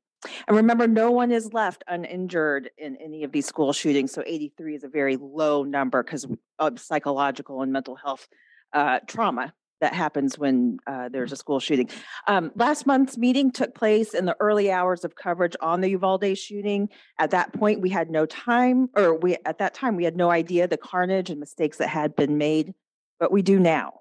And 0.46 0.56
remember, 0.56 0.86
no 0.86 1.10
one 1.10 1.32
is 1.32 1.52
left 1.52 1.82
uninjured 1.88 2.70
in 2.76 2.96
any 2.96 3.24
of 3.24 3.32
these 3.32 3.46
school 3.46 3.72
shootings. 3.72 4.12
So 4.12 4.22
83 4.26 4.76
is 4.76 4.84
a 4.84 4.88
very 4.88 5.16
low 5.16 5.62
number 5.62 6.02
because 6.02 6.26
of 6.58 6.78
psychological 6.78 7.62
and 7.62 7.72
mental 7.72 7.96
health 7.96 8.28
uh, 8.72 9.00
trauma 9.06 9.54
that 9.80 9.94
happens 9.94 10.38
when 10.38 10.78
uh, 10.86 11.08
there's 11.08 11.32
a 11.32 11.36
school 11.36 11.58
shooting. 11.60 11.88
Um, 12.26 12.52
last 12.54 12.86
month's 12.86 13.16
meeting 13.16 13.50
took 13.50 13.74
place 13.74 14.14
in 14.14 14.26
the 14.26 14.36
early 14.40 14.70
hours 14.70 15.04
of 15.04 15.14
coverage 15.14 15.56
on 15.60 15.80
the 15.80 15.90
Uvalde 15.90 16.36
shooting. 16.36 16.88
At 17.18 17.30
that 17.30 17.52
point, 17.52 17.80
we 17.80 17.90
had 17.90 18.10
no 18.10 18.26
time, 18.26 18.88
or 18.96 19.14
we 19.14 19.36
at 19.44 19.58
that 19.58 19.74
time 19.74 19.96
we 19.96 20.04
had 20.04 20.16
no 20.16 20.30
idea 20.30 20.68
the 20.68 20.76
carnage 20.76 21.30
and 21.30 21.40
mistakes 21.40 21.78
that 21.78 21.88
had 21.88 22.14
been 22.14 22.38
made, 22.38 22.74
but 23.18 23.32
we 23.32 23.42
do 23.42 23.58
now. 23.58 24.00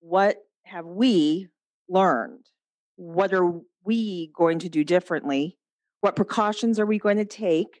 What 0.00 0.38
have 0.64 0.86
we 0.86 1.48
learned? 1.88 2.46
What 2.96 3.32
are 3.34 3.60
we 3.84 4.30
going 4.34 4.60
to 4.60 4.68
do 4.68 4.84
differently? 4.84 5.58
What 6.00 6.16
precautions 6.16 6.78
are 6.80 6.86
we 6.86 6.98
going 6.98 7.18
to 7.18 7.24
take? 7.24 7.80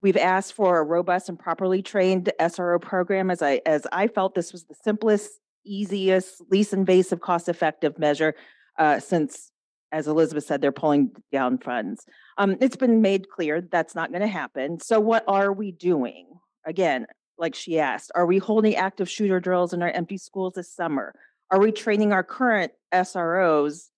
We've 0.00 0.16
asked 0.16 0.54
for 0.54 0.80
a 0.80 0.84
robust 0.84 1.28
and 1.28 1.38
properly 1.38 1.80
trained 1.80 2.32
SRO 2.40 2.80
program 2.80 3.30
as 3.30 3.40
I 3.40 3.60
as 3.66 3.86
I 3.92 4.08
felt 4.08 4.34
this 4.34 4.52
was 4.52 4.64
the 4.64 4.74
simplest 4.82 5.30
easiest, 5.64 6.42
least 6.50 6.72
invasive, 6.72 7.20
cost 7.20 7.48
effective 7.48 7.98
measure 7.98 8.34
uh, 8.78 9.00
since, 9.00 9.50
as 9.90 10.08
Elizabeth 10.08 10.44
said, 10.44 10.60
they're 10.60 10.72
pulling 10.72 11.10
down 11.30 11.58
funds. 11.58 12.04
Um, 12.38 12.56
it's 12.60 12.76
been 12.76 13.02
made 13.02 13.28
clear 13.28 13.60
that's 13.60 13.94
not 13.94 14.10
going 14.10 14.22
to 14.22 14.28
happen. 14.28 14.80
So, 14.80 15.00
what 15.00 15.24
are 15.28 15.52
we 15.52 15.72
doing? 15.72 16.26
Again, 16.64 17.06
like 17.38 17.54
she 17.54 17.78
asked, 17.78 18.12
are 18.14 18.26
we 18.26 18.38
holding 18.38 18.76
active 18.76 19.08
shooter 19.08 19.40
drills 19.40 19.72
in 19.72 19.82
our 19.82 19.90
empty 19.90 20.18
schools 20.18 20.54
this 20.54 20.72
summer? 20.72 21.14
Are 21.50 21.58
we 21.58 21.72
training 21.72 22.12
our 22.12 22.22
current 22.22 22.72
SROs? 22.94 23.88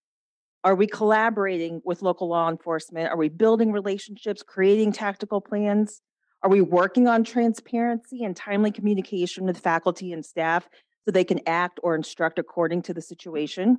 Are 0.65 0.75
we 0.75 0.87
collaborating 0.87 1.83
with 1.85 2.01
local 2.01 2.29
law 2.29 2.49
enforcement? 2.49 3.11
Are 3.11 3.19
we 3.19 3.29
building 3.29 3.71
relationships, 3.71 4.43
creating 4.43 4.93
tactical 4.93 5.41
plans? 5.41 6.01
Are 6.43 6.51
we 6.51 6.63
working 6.63 7.07
on 7.07 7.23
transparency 7.23 8.25
and 8.25 8.35
timely 8.35 8.71
communication 8.71 9.45
with 9.45 9.59
faculty 9.59 10.13
and 10.13 10.25
staff 10.25 10.69
so 11.05 11.11
they 11.11 11.25
can 11.25 11.41
act 11.47 11.81
or 11.83 11.95
instruct 11.95 12.39
according 12.39 12.83
to 12.83 12.95
the 12.95 13.03
situation? 13.03 13.79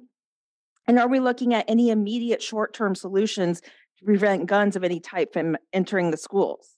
And 0.88 1.00
are 1.00 1.08
we 1.08 1.20
looking 1.20 1.54
at 1.54 1.66
any 1.68 1.90
immediate 1.90 2.42
short 2.42 2.74
term 2.74 2.96
solutions 2.96 3.62
to 3.62 4.06
prevent 4.06 4.46
guns 4.46 4.76
of 4.76 4.84
any 4.84 5.00
type 5.00 5.34
from 5.34 5.58
entering 5.74 6.12
the 6.12 6.18
schools? 6.18 6.76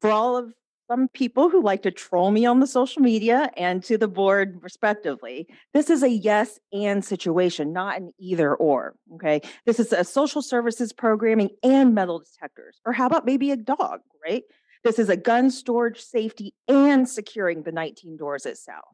For 0.00 0.10
all 0.10 0.36
of 0.36 0.52
some 0.90 1.08
people 1.08 1.48
who 1.48 1.62
like 1.62 1.82
to 1.82 1.90
troll 1.90 2.30
me 2.30 2.44
on 2.44 2.60
the 2.60 2.66
social 2.66 3.00
media 3.00 3.50
and 3.56 3.82
to 3.84 3.96
the 3.96 4.08
board 4.08 4.58
respectively, 4.62 5.46
this 5.72 5.88
is 5.88 6.02
a 6.02 6.08
yes 6.08 6.58
and 6.72 7.04
situation, 7.04 7.72
not 7.72 7.96
an 7.96 8.12
either 8.18 8.54
or. 8.54 8.94
Okay. 9.14 9.40
This 9.64 9.80
is 9.80 9.92
a 9.92 10.04
social 10.04 10.42
services 10.42 10.92
programming 10.92 11.50
and 11.62 11.94
metal 11.94 12.18
detectors. 12.20 12.80
Or 12.84 12.92
how 12.92 13.06
about 13.06 13.24
maybe 13.24 13.50
a 13.50 13.56
dog, 13.56 14.00
right? 14.22 14.42
This 14.84 14.98
is 14.98 15.08
a 15.08 15.16
gun 15.16 15.50
storage 15.50 16.02
safety 16.02 16.54
and 16.68 17.08
securing 17.08 17.62
the 17.62 17.72
19 17.72 18.18
doors 18.18 18.46
South. 18.62 18.84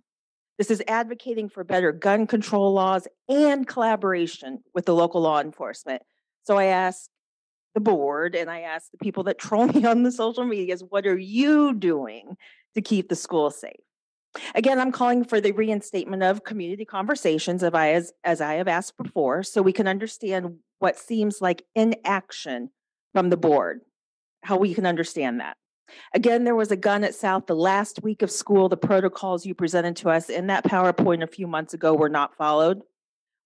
This 0.56 0.70
is 0.70 0.82
advocating 0.86 1.48
for 1.48 1.64
better 1.64 1.90
gun 1.90 2.28
control 2.28 2.72
laws 2.72 3.08
and 3.28 3.66
collaboration 3.66 4.62
with 4.72 4.86
the 4.86 4.94
local 4.94 5.20
law 5.20 5.40
enforcement. 5.40 6.02
So 6.44 6.56
I 6.56 6.66
ask 6.66 7.08
the 7.74 7.80
board 7.80 8.36
and 8.36 8.48
I 8.48 8.60
ask 8.60 8.90
the 8.92 8.98
people 8.98 9.24
that 9.24 9.38
troll 9.38 9.66
me 9.74 9.84
on 9.84 10.04
the 10.04 10.12
social 10.12 10.44
medias, 10.44 10.84
what 10.88 11.06
are 11.06 11.18
you 11.18 11.74
doing 11.74 12.36
to 12.74 12.82
keep 12.82 13.08
the 13.08 13.16
school 13.16 13.50
safe? 13.50 13.80
Again, 14.54 14.78
I'm 14.78 14.92
calling 14.92 15.24
for 15.24 15.40
the 15.40 15.50
reinstatement 15.50 16.22
of 16.22 16.44
community 16.44 16.84
conversations 16.84 17.64
as 17.64 17.74
I, 17.74 17.90
as, 17.92 18.12
as 18.22 18.40
I 18.40 18.54
have 18.54 18.68
asked 18.68 18.96
before, 18.96 19.42
so 19.42 19.60
we 19.60 19.72
can 19.72 19.88
understand 19.88 20.58
what 20.78 20.96
seems 20.96 21.40
like 21.40 21.64
inaction 21.74 22.70
from 23.12 23.30
the 23.30 23.36
board, 23.36 23.80
how 24.44 24.56
we 24.56 24.72
can 24.72 24.86
understand 24.86 25.40
that. 25.40 25.56
Again, 26.14 26.44
there 26.44 26.54
was 26.54 26.70
a 26.70 26.76
gun 26.76 27.04
at 27.04 27.14
South 27.14 27.46
the 27.46 27.54
last 27.54 28.02
week 28.02 28.22
of 28.22 28.30
school. 28.30 28.68
The 28.68 28.76
protocols 28.76 29.46
you 29.46 29.54
presented 29.54 29.96
to 29.96 30.10
us 30.10 30.28
in 30.28 30.48
that 30.48 30.64
PowerPoint 30.64 31.22
a 31.22 31.26
few 31.26 31.46
months 31.46 31.74
ago 31.74 31.94
were 31.94 32.08
not 32.08 32.36
followed. 32.36 32.82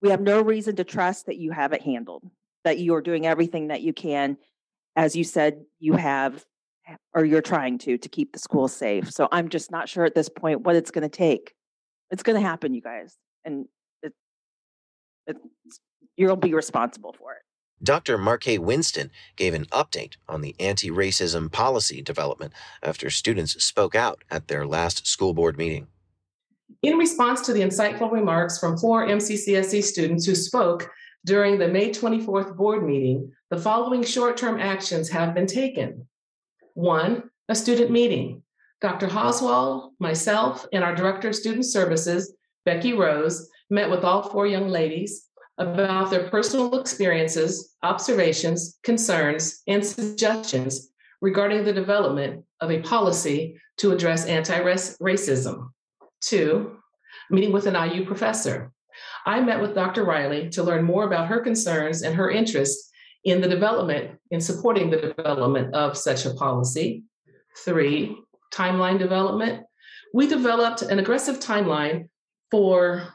We 0.02 0.10
have 0.10 0.20
no 0.20 0.42
reason 0.42 0.76
to 0.76 0.84
trust 0.84 1.26
that 1.26 1.36
you 1.36 1.50
have 1.52 1.72
it 1.72 1.82
handled, 1.82 2.28
that 2.64 2.78
you 2.78 2.94
are 2.94 3.00
doing 3.00 3.26
everything 3.26 3.68
that 3.68 3.82
you 3.82 3.92
can, 3.92 4.36
as 4.96 5.16
you 5.16 5.24
said 5.24 5.64
you 5.78 5.94
have, 5.94 6.44
or 7.14 7.24
you're 7.24 7.40
trying 7.40 7.78
to, 7.78 7.96
to 7.96 8.08
keep 8.08 8.32
the 8.32 8.38
school 8.38 8.68
safe. 8.68 9.10
So 9.10 9.28
I'm 9.32 9.48
just 9.48 9.70
not 9.70 9.88
sure 9.88 10.04
at 10.04 10.14
this 10.14 10.28
point 10.28 10.60
what 10.60 10.76
it's 10.76 10.90
going 10.90 11.08
to 11.08 11.08
take. 11.08 11.54
It's 12.10 12.22
going 12.22 12.40
to 12.40 12.46
happen, 12.46 12.74
you 12.74 12.82
guys, 12.82 13.16
and 13.44 13.66
it, 15.26 15.36
you'll 16.16 16.36
be 16.36 16.54
responsible 16.54 17.14
for 17.18 17.32
it. 17.32 17.42
Dr. 17.82 18.16
Markay 18.16 18.58
Winston 18.58 19.10
gave 19.36 19.54
an 19.54 19.66
update 19.66 20.14
on 20.28 20.40
the 20.40 20.54
anti 20.58 20.90
racism 20.90 21.50
policy 21.50 22.00
development 22.00 22.52
after 22.82 23.10
students 23.10 23.62
spoke 23.62 23.94
out 23.94 24.22
at 24.30 24.48
their 24.48 24.66
last 24.66 25.06
school 25.06 25.34
board 25.34 25.58
meeting. 25.58 25.88
In 26.82 26.96
response 26.96 27.42
to 27.42 27.52
the 27.52 27.60
insightful 27.60 28.10
remarks 28.10 28.58
from 28.58 28.78
four 28.78 29.06
MCCSC 29.06 29.82
students 29.82 30.24
who 30.24 30.34
spoke 30.34 30.90
during 31.24 31.58
the 31.58 31.68
May 31.68 31.90
24th 31.90 32.56
board 32.56 32.86
meeting, 32.86 33.32
the 33.50 33.58
following 33.58 34.02
short 34.02 34.36
term 34.36 34.60
actions 34.60 35.08
have 35.10 35.34
been 35.34 35.46
taken. 35.46 36.06
One, 36.74 37.30
a 37.48 37.54
student 37.54 37.90
meeting. 37.90 38.42
Dr. 38.80 39.06
Hauswald, 39.06 39.92
myself, 39.98 40.66
and 40.72 40.84
our 40.84 40.94
Director 40.94 41.28
of 41.28 41.34
Student 41.34 41.64
Services, 41.64 42.34
Becky 42.64 42.92
Rose, 42.92 43.48
met 43.70 43.88
with 43.88 44.04
all 44.04 44.22
four 44.22 44.46
young 44.46 44.68
ladies 44.68 45.28
about 45.58 46.10
their 46.10 46.28
personal 46.28 46.80
experiences, 46.80 47.76
observations, 47.82 48.78
concerns, 48.82 49.62
and 49.66 49.84
suggestions 49.84 50.90
regarding 51.20 51.64
the 51.64 51.72
development 51.72 52.44
of 52.60 52.70
a 52.70 52.82
policy 52.82 53.58
to 53.78 53.92
address 53.92 54.26
anti 54.26 54.58
racism. 54.58 55.68
Two, 56.20 56.76
meeting 57.30 57.52
with 57.52 57.66
an 57.66 57.74
IU 57.74 58.04
professor. 58.04 58.72
I 59.26 59.40
met 59.40 59.60
with 59.60 59.74
Dr. 59.74 60.04
Riley 60.04 60.50
to 60.50 60.62
learn 60.62 60.84
more 60.84 61.04
about 61.04 61.28
her 61.28 61.40
concerns 61.40 62.02
and 62.02 62.14
her 62.14 62.30
interest 62.30 62.90
in 63.24 63.40
the 63.40 63.48
development, 63.48 64.18
in 64.30 64.40
supporting 64.40 64.90
the 64.90 65.14
development 65.16 65.74
of 65.74 65.96
such 65.96 66.26
a 66.26 66.34
policy. 66.34 67.04
Three, 67.64 68.16
timeline 68.52 68.98
development. 68.98 69.64
We 70.12 70.26
developed 70.26 70.82
an 70.82 70.98
aggressive 70.98 71.40
timeline 71.40 72.08
for 72.50 73.08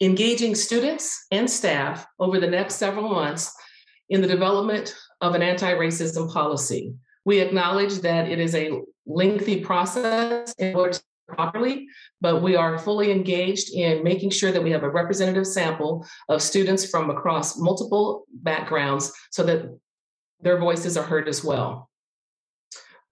engaging 0.00 0.54
students 0.54 1.26
and 1.30 1.48
staff 1.48 2.06
over 2.18 2.40
the 2.40 2.46
next 2.46 2.76
several 2.76 3.08
months 3.08 3.54
in 4.08 4.20
the 4.20 4.28
development 4.28 4.94
of 5.20 5.34
an 5.34 5.42
anti 5.42 5.72
racism 5.72 6.32
policy. 6.32 6.94
We 7.24 7.40
acknowledge 7.40 8.00
that 8.00 8.28
it 8.28 8.38
is 8.38 8.54
a 8.54 8.80
lengthy 9.06 9.60
process 9.60 10.52
in 10.58 10.74
order 10.74 10.98
properly, 11.28 11.86
but 12.20 12.42
we 12.42 12.54
are 12.54 12.78
fully 12.78 13.10
engaged 13.10 13.72
in 13.72 14.04
making 14.04 14.30
sure 14.30 14.52
that 14.52 14.62
we 14.62 14.70
have 14.70 14.82
a 14.82 14.90
representative 14.90 15.46
sample 15.46 16.06
of 16.28 16.42
students 16.42 16.88
from 16.88 17.10
across 17.10 17.58
multiple 17.58 18.26
backgrounds 18.30 19.12
so 19.30 19.42
that 19.42 19.78
their 20.40 20.58
voices 20.58 20.96
are 20.96 21.04
heard 21.04 21.28
as 21.28 21.42
well. 21.42 21.88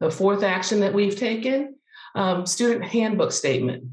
The 0.00 0.11
fourth 0.11 0.42
action 0.42 0.81
that 0.81 0.92
we've 0.92 1.16
taken, 1.16 1.76
um, 2.14 2.45
student 2.45 2.85
handbook 2.85 3.33
statement. 3.33 3.85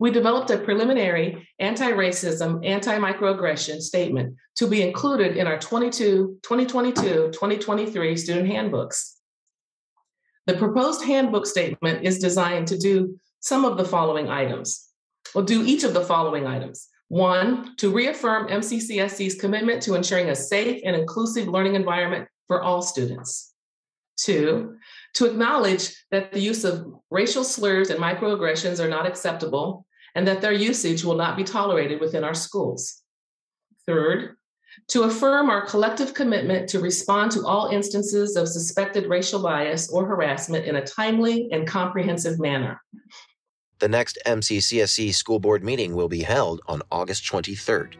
We 0.00 0.10
developed 0.10 0.50
a 0.50 0.56
preliminary 0.56 1.46
anti-racism, 1.58 2.66
anti-microaggression 2.66 3.82
statement 3.82 4.34
to 4.56 4.66
be 4.66 4.80
included 4.80 5.36
in 5.36 5.46
our 5.46 5.58
22, 5.58 6.38
2022, 6.42 7.02
2023 7.32 8.16
student 8.16 8.48
handbooks. 8.48 9.18
The 10.46 10.56
proposed 10.56 11.04
handbook 11.04 11.46
statement 11.46 12.02
is 12.02 12.18
designed 12.18 12.68
to 12.68 12.78
do 12.78 13.20
some 13.40 13.66
of 13.66 13.76
the 13.76 13.84
following 13.84 14.30
items. 14.30 14.88
We'll 15.34 15.44
do 15.44 15.64
each 15.66 15.84
of 15.84 15.92
the 15.92 16.00
following 16.00 16.46
items. 16.46 16.88
One, 17.08 17.76
to 17.76 17.92
reaffirm 17.92 18.48
MCCSC's 18.48 19.34
commitment 19.34 19.82
to 19.82 19.96
ensuring 19.96 20.30
a 20.30 20.34
safe 20.34 20.80
and 20.82 20.96
inclusive 20.96 21.46
learning 21.46 21.74
environment 21.74 22.26
for 22.46 22.62
all 22.62 22.80
students. 22.80 23.52
Two, 24.16 24.76
to 25.14 25.26
acknowledge 25.26 25.94
that 26.10 26.32
the 26.32 26.40
use 26.40 26.64
of 26.64 26.86
racial 27.10 27.44
slurs 27.44 27.90
and 27.90 28.00
microaggressions 28.00 28.82
are 28.82 28.88
not 28.88 29.06
acceptable 29.06 29.84
and 30.14 30.26
that 30.26 30.40
their 30.40 30.52
usage 30.52 31.04
will 31.04 31.14
not 31.14 31.36
be 31.36 31.44
tolerated 31.44 32.00
within 32.00 32.24
our 32.24 32.34
schools. 32.34 33.02
Third, 33.86 34.36
to 34.88 35.02
affirm 35.02 35.50
our 35.50 35.66
collective 35.66 36.14
commitment 36.14 36.68
to 36.70 36.80
respond 36.80 37.32
to 37.32 37.46
all 37.46 37.68
instances 37.68 38.36
of 38.36 38.48
suspected 38.48 39.06
racial 39.06 39.42
bias 39.42 39.90
or 39.90 40.06
harassment 40.06 40.64
in 40.64 40.76
a 40.76 40.86
timely 40.86 41.48
and 41.52 41.66
comprehensive 41.66 42.38
manner. 42.38 42.80
The 43.80 43.88
next 43.88 44.18
MCCSC 44.26 45.14
school 45.14 45.38
board 45.38 45.64
meeting 45.64 45.94
will 45.94 46.08
be 46.08 46.22
held 46.22 46.60
on 46.66 46.82
August 46.90 47.24
23rd. 47.24 47.94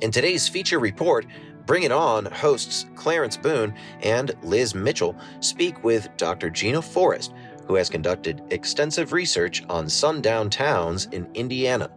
In 0.00 0.10
today's 0.10 0.48
feature 0.48 0.78
report, 0.78 1.26
Bring 1.66 1.84
It 1.84 1.92
On 1.92 2.24
hosts 2.26 2.86
Clarence 2.94 3.36
Boone 3.36 3.74
and 4.02 4.34
Liz 4.42 4.74
Mitchell 4.74 5.16
speak 5.40 5.82
with 5.84 6.08
Dr. 6.16 6.50
Gina 6.50 6.82
Forrest, 6.82 7.32
who 7.66 7.74
has 7.74 7.88
conducted 7.88 8.42
extensive 8.50 9.12
research 9.12 9.62
on 9.68 9.88
sundown 9.88 10.50
towns 10.50 11.06
in 11.12 11.28
Indiana. 11.34 11.90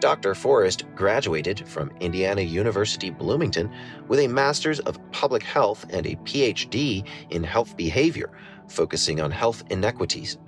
Dr. 0.00 0.34
Forrest 0.34 0.84
graduated 0.94 1.68
from 1.68 1.90
Indiana 2.00 2.40
University 2.40 3.10
Bloomington 3.10 3.70
with 4.06 4.20
a 4.20 4.28
Master's 4.28 4.80
of 4.80 4.98
Public 5.10 5.42
Health 5.42 5.84
and 5.90 6.06
a 6.06 6.16
PhD 6.16 7.06
in 7.30 7.44
Health 7.44 7.76
Behavior, 7.76 8.30
focusing 8.68 9.20
on 9.20 9.30
health 9.30 9.64
inequities. 9.70 10.38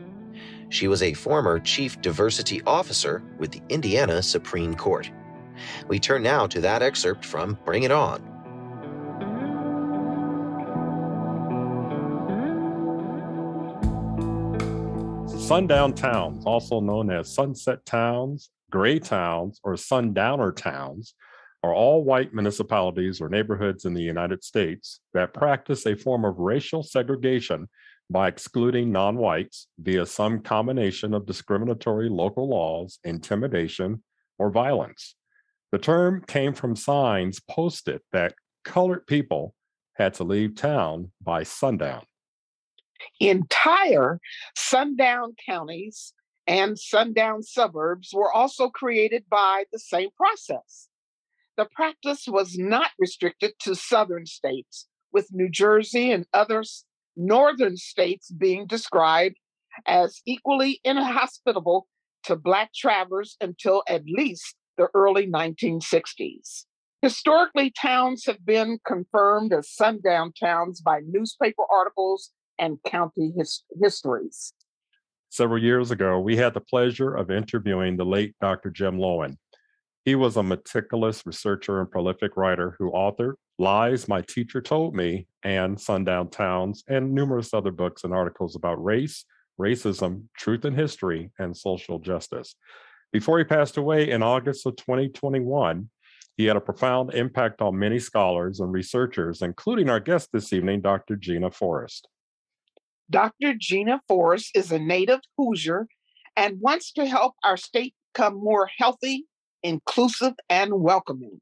She 0.71 0.89
was 0.89 1.03
a 1.03 1.15
former 1.15 1.59
Chief 1.59 2.01
Diversity 2.01 2.63
Officer 2.67 3.23
with 3.39 3.51
the 3.51 3.63
Indiana 3.69 4.23
Supreme 4.23 4.75
Court. 4.75 5.11
We 5.89 5.99
turn 5.99 6.23
now 6.23 6.47
to 6.47 6.61
that 6.61 6.83
excerpt 6.83 7.25
from 7.25 7.59
Bring 7.65 7.83
It 7.85 7.91
On. 7.91 8.21
Sundown 15.51 15.95
towns, 15.95 16.45
also 16.47 16.81
known 16.81 17.11
as 17.11 17.35
sunset 17.35 17.85
towns, 17.85 18.51
gray 18.71 19.01
towns, 19.01 19.61
or 19.65 19.77
sundowner 19.77 20.53
towns, 20.53 21.15
are 21.63 21.75
all 21.75 22.05
white 22.05 22.33
municipalities 22.33 23.21
or 23.21 23.29
neighborhoods 23.29 23.85
in 23.85 23.93
the 23.93 24.03
United 24.03 24.45
States 24.45 25.01
that 25.13 25.35
practice 25.35 25.87
a 25.87 25.97
form 25.97 26.25
of 26.25 26.39
racial 26.39 26.83
segregation 26.83 27.69
by 28.09 28.29
excluding 28.29 28.91
non 28.91 29.17
whites 29.17 29.67
via 29.79 30.07
some 30.07 30.41
combination 30.41 31.15
of 31.15 31.27
discriminatory 31.27 32.09
local 32.09 32.49
laws, 32.49 32.99
intimidation, 33.05 34.03
or 34.39 34.51
violence. 34.51 35.15
The 35.73 35.79
term 35.79 36.25
came 36.27 36.53
from 36.53 36.75
signs 36.75 37.41
posted 37.49 38.01
that 38.13 38.35
colored 38.65 39.07
people 39.07 39.55
had 39.95 40.15
to 40.15 40.25
leave 40.25 40.57
town 40.57 41.13
by 41.23 41.45
sundown. 41.45 42.03
Entire 43.21 44.21
sundown 44.57 45.35
counties 45.47 46.13
and 46.47 46.79
sundown 46.79 47.43
suburbs 47.43 48.11
were 48.13 48.33
also 48.33 48.69
created 48.69 49.25
by 49.31 49.65
the 49.73 49.79
same 49.79 50.11
process. 50.17 50.89
The 51.57 51.67
practice 51.67 52.27
was 52.27 52.59
not 52.59 52.91
restricted 52.99 53.53
to 53.61 53.75
southern 53.75 54.27
states, 54.27 54.89
with 55.13 55.29
New 55.33 55.49
Jersey 55.49 56.11
and 56.11 56.27
other 56.33 56.65
northern 57.17 57.77
states 57.77 58.31
being 58.31 58.67
described 58.67 59.37
as 59.87 60.21
equally 60.27 60.81
inhospitable 60.85 61.87
to 62.25 62.37
Black 62.37 62.73
travelers 62.75 63.37
until 63.41 63.83
at 63.89 64.03
least 64.07 64.57
the 64.81 64.89
early 64.95 65.27
1960s. 65.27 66.65
Historically, 67.03 67.71
towns 67.71 68.25
have 68.25 68.45
been 68.47 68.79
confirmed 68.87 69.53
as 69.53 69.71
sundown 69.71 70.33
towns 70.33 70.81
by 70.81 71.01
newspaper 71.07 71.65
articles 71.71 72.31
and 72.59 72.79
county 72.87 73.33
his- 73.37 73.63
histories. 73.81 74.55
Several 75.29 75.63
years 75.63 75.91
ago, 75.91 76.19
we 76.19 76.37
had 76.37 76.55
the 76.55 76.63
pleasure 76.63 77.15
of 77.15 77.31
interviewing 77.31 77.97
the 77.97 78.07
late 78.07 78.35
Dr. 78.41 78.71
Jim 78.71 78.97
Loewen. 78.97 79.37
He 80.07 80.15
was 80.15 80.39
a 80.39 80.43
meticulous 80.43 81.27
researcher 81.27 81.81
and 81.81 81.91
prolific 81.91 82.39
writer 82.39 82.75
who 82.79 82.91
authored 82.91 83.35
Lies 83.59 84.09
My 84.09 84.23
Teacher 84.23 84.63
Told 84.63 84.95
Me 84.95 85.27
and 85.43 85.79
Sundown 85.79 86.31
Towns, 86.31 86.83
and 86.89 87.15
numerous 87.15 87.53
other 87.53 87.71
books 87.71 88.03
and 88.03 88.15
articles 88.15 88.57
about 88.57 88.83
race, 88.83 89.27
racism, 89.61 90.25
truth 90.39 90.65
and 90.65 90.75
history, 90.75 91.31
and 91.39 91.55
social 91.55 91.99
justice. 91.99 92.57
Before 93.13 93.39
he 93.39 93.45
passed 93.45 93.77
away 93.77 94.11
in 94.11 94.23
August 94.23 94.67
of 94.67 94.77
2021, 94.77 95.89
he 96.37 96.45
had 96.47 96.57
a 96.57 96.61
profound 96.61 97.13
impact 97.13 97.61
on 97.61 97.79
many 97.79 97.99
scholars 97.99 98.61
and 98.61 98.73
researchers, 98.73 99.43
including 99.43 99.91
our 99.91 100.01
guest 100.01 100.31
this 100.33 100.53
evening, 100.53 100.81
Dr. 100.81 101.17
Gina 101.17 101.51
Forrest. 101.51 102.09
Dr. 103.11 103.55
Gina 103.59 104.01
Forrest 104.07 104.53
is 104.55 104.71
a 104.71 104.79
native 104.79 105.21
Hoosier 105.37 105.89
and 106.37 106.61
wants 106.61 106.93
to 106.93 107.05
help 107.05 107.35
our 107.45 107.57
state 107.57 107.95
become 108.15 108.39
more 108.39 108.71
healthy, 108.79 109.27
inclusive, 109.65 110.35
and 110.49 110.73
welcoming. 110.75 111.41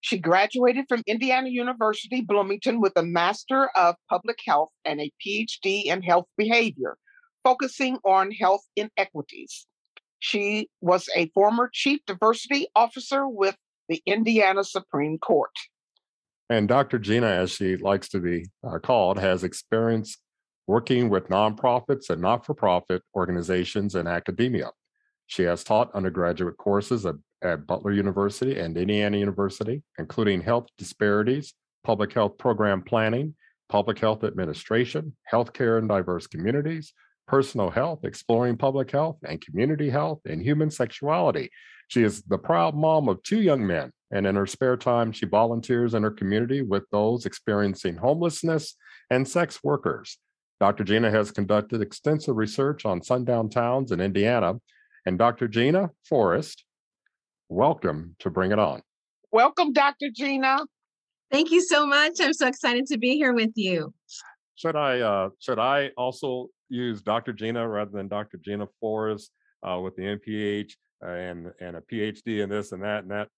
She 0.00 0.18
graduated 0.18 0.86
from 0.88 1.02
Indiana 1.06 1.48
University 1.48 2.20
Bloomington 2.20 2.80
with 2.80 2.92
a 2.96 3.02
Master 3.02 3.70
of 3.76 3.94
Public 4.10 4.38
Health 4.44 4.70
and 4.84 5.00
a 5.00 5.12
PhD 5.24 5.84
in 5.84 6.02
Health 6.02 6.26
Behavior, 6.36 6.98
focusing 7.44 7.98
on 8.04 8.32
health 8.32 8.66
inequities. 8.76 9.66
She 10.24 10.70
was 10.80 11.10
a 11.14 11.28
former 11.34 11.68
chief 11.70 12.00
diversity 12.06 12.66
officer 12.74 13.28
with 13.28 13.56
the 13.90 14.02
Indiana 14.06 14.64
Supreme 14.64 15.18
Court. 15.18 15.50
And 16.48 16.66
Dr. 16.66 16.98
Gina, 16.98 17.26
as 17.26 17.50
she 17.50 17.76
likes 17.76 18.08
to 18.08 18.20
be 18.20 18.46
uh, 18.66 18.78
called, 18.78 19.18
has 19.18 19.44
experience 19.44 20.16
working 20.66 21.10
with 21.10 21.28
nonprofits 21.28 22.08
and 22.08 22.22
not 22.22 22.46
for 22.46 22.54
profit 22.54 23.02
organizations 23.14 23.96
and 23.96 24.08
academia. 24.08 24.70
She 25.26 25.42
has 25.42 25.62
taught 25.62 25.94
undergraduate 25.94 26.56
courses 26.56 27.04
at, 27.04 27.16
at, 27.42 27.66
Butler 27.66 27.92
University 27.92 28.58
and 28.58 28.74
Indiana 28.78 29.18
University, 29.18 29.82
including 29.98 30.40
health 30.40 30.68
disparities, 30.78 31.52
public 31.84 32.14
health 32.14 32.38
program 32.38 32.80
planning, 32.80 33.34
public 33.68 33.98
health 33.98 34.24
administration, 34.24 35.14
healthcare 35.30 35.78
in 35.78 35.86
diverse 35.86 36.26
communities, 36.26 36.94
personal 37.26 37.70
health, 37.70 38.04
exploring 38.04 38.56
public 38.56 38.90
health 38.90 39.18
and 39.26 39.40
community 39.40 39.90
health, 39.90 40.20
and 40.24 40.42
human 40.42 40.70
sexuality. 40.70 41.50
She 41.88 42.02
is 42.02 42.22
the 42.22 42.38
proud 42.38 42.74
mom 42.74 43.08
of 43.08 43.22
two 43.22 43.40
young 43.40 43.66
men, 43.66 43.92
and 44.10 44.26
in 44.26 44.36
her 44.36 44.46
spare 44.46 44.76
time, 44.76 45.12
she 45.12 45.26
volunteers 45.26 45.94
in 45.94 46.02
her 46.02 46.10
community 46.10 46.62
with 46.62 46.84
those 46.90 47.26
experiencing 47.26 47.96
homelessness 47.96 48.76
and 49.10 49.26
sex 49.26 49.62
workers. 49.62 50.18
Dr. 50.60 50.84
Gina 50.84 51.10
has 51.10 51.30
conducted 51.30 51.82
extensive 51.82 52.36
research 52.36 52.86
on 52.86 53.02
sundown 53.02 53.50
towns 53.50 53.92
in 53.92 54.00
Indiana. 54.00 54.54
And 55.06 55.18
Dr. 55.18 55.48
Gina 55.48 55.90
Forrest, 56.08 56.64
welcome 57.48 58.16
to 58.20 58.30
Bring 58.30 58.52
It 58.52 58.58
On. 58.58 58.80
Welcome, 59.30 59.72
Dr. 59.72 60.08
Gina. 60.14 60.60
Thank 61.30 61.50
you 61.50 61.60
so 61.60 61.86
much. 61.86 62.12
I'm 62.20 62.32
so 62.32 62.46
excited 62.46 62.86
to 62.86 62.98
be 62.98 63.16
here 63.16 63.34
with 63.34 63.50
you. 63.56 63.92
Should 64.54 64.76
I 64.76 65.00
uh, 65.00 65.30
should 65.40 65.58
I 65.58 65.90
also 65.96 66.48
use 66.68 67.02
Dr. 67.02 67.32
Gina 67.32 67.66
rather 67.66 67.90
than 67.90 68.08
Dr. 68.08 68.38
Gina 68.38 68.66
Forrest 68.80 69.30
uh, 69.66 69.78
with 69.80 69.96
the 69.96 70.02
MPH 70.02 70.72
and 71.02 71.52
and 71.60 71.76
a 71.76 71.80
PhD 71.80 72.42
in 72.42 72.48
this 72.48 72.72
and 72.72 72.82
that 72.82 73.02
and 73.02 73.10
that. 73.10 73.28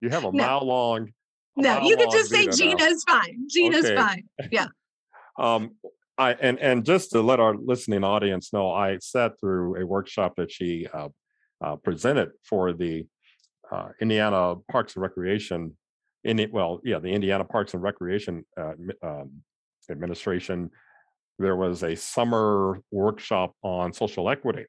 You 0.00 0.10
have 0.10 0.24
a 0.24 0.32
no. 0.32 0.44
mile 0.44 0.66
long. 0.66 1.12
no, 1.56 1.80
you 1.80 1.96
can 1.96 2.10
just 2.10 2.30
say 2.30 2.46
Gina 2.48 2.84
is 2.84 3.04
fine. 3.04 3.46
Gina's 3.48 3.84
okay. 3.86 3.96
fine. 3.96 4.24
Yeah. 4.50 4.66
um, 5.38 5.72
I 6.18 6.32
and 6.34 6.58
and 6.60 6.84
just 6.84 7.10
to 7.10 7.20
let 7.20 7.40
our 7.40 7.54
listening 7.56 8.04
audience 8.04 8.52
know, 8.52 8.70
I 8.70 8.98
sat 8.98 9.38
through 9.40 9.80
a 9.82 9.86
workshop 9.86 10.34
that 10.36 10.50
she 10.50 10.86
uh, 10.92 11.08
uh, 11.62 11.76
presented 11.76 12.30
for 12.42 12.72
the 12.72 13.06
uh, 13.70 13.88
Indiana 14.00 14.54
Parks 14.70 14.94
and 14.94 15.02
Recreation 15.02 15.76
in 16.26 16.40
it, 16.40 16.52
well, 16.52 16.80
yeah, 16.84 16.98
the 16.98 17.08
Indiana 17.08 17.44
Parks 17.44 17.72
and 17.74 17.82
Recreation 17.82 18.44
uh, 18.58 18.72
um, 19.02 19.42
Administration, 19.88 20.70
there 21.38 21.56
was 21.56 21.82
a 21.82 21.96
summer 21.96 22.80
workshop 22.90 23.52
on 23.62 23.92
social 23.92 24.28
equity. 24.30 24.64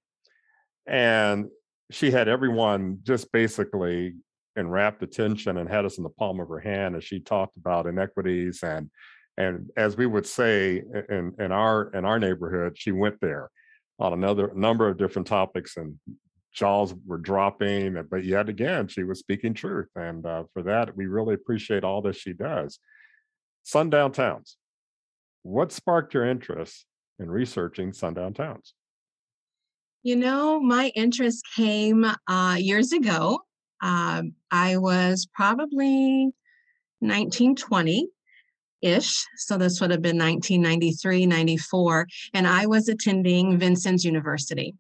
And 0.87 1.47
she 1.91 2.11
had 2.11 2.27
everyone 2.27 2.99
just 3.03 3.31
basically 3.31 4.15
in 4.55 4.69
rapt 4.69 5.03
attention 5.03 5.57
and 5.57 5.69
had 5.69 5.85
us 5.85 5.97
in 5.97 6.03
the 6.03 6.09
palm 6.09 6.39
of 6.39 6.49
her 6.49 6.59
hand 6.59 6.95
as 6.95 7.03
she 7.03 7.19
talked 7.19 7.55
about 7.57 7.85
inequities 7.85 8.63
and 8.63 8.89
and 9.37 9.69
as 9.77 9.95
we 9.95 10.07
would 10.07 10.25
say 10.25 10.81
in 11.09 11.33
in 11.39 11.51
our 11.51 11.91
in 11.93 12.03
our 12.03 12.19
neighborhood 12.19 12.75
she 12.75 12.91
went 12.91 13.19
there 13.21 13.49
on 13.99 14.13
another 14.13 14.51
number 14.55 14.89
of 14.89 14.97
different 14.97 15.27
topics 15.27 15.77
and 15.77 15.95
jaws 16.51 16.95
were 17.05 17.19
dropping 17.19 18.03
but 18.09 18.23
yet 18.23 18.49
again 18.49 18.87
she 18.87 19.03
was 19.03 19.19
speaking 19.19 19.53
truth 19.53 19.89
and 19.95 20.25
uh, 20.25 20.43
for 20.53 20.63
that 20.63 20.95
we 20.97 21.05
really 21.05 21.35
appreciate 21.35 21.83
all 21.83 22.01
that 22.01 22.15
she 22.15 22.33
does 22.33 22.79
sundown 23.63 24.11
towns 24.11 24.57
what 25.47 25.71
sparked 25.71 26.13
your 26.13 26.25
interest 26.25 26.85
in 27.19 27.29
researching 27.29 27.93
sundown 27.93 28.33
towns 28.33 28.73
you 30.03 30.15
know 30.15 30.59
my 30.59 30.91
interest 30.95 31.45
came 31.55 32.05
uh, 32.27 32.55
years 32.59 32.91
ago 32.91 33.39
um, 33.81 34.33
i 34.51 34.77
was 34.77 35.27
probably 35.33 36.31
1920 36.99 38.09
ish. 38.81 39.25
So 39.37 39.57
this 39.57 39.81
would 39.81 39.91
have 39.91 40.01
been 40.01 40.17
1993, 40.17 41.25
94. 41.25 42.07
And 42.33 42.47
I 42.47 42.65
was 42.65 42.87
attending 42.87 43.57
Vincennes 43.57 44.05
University. 44.05 44.75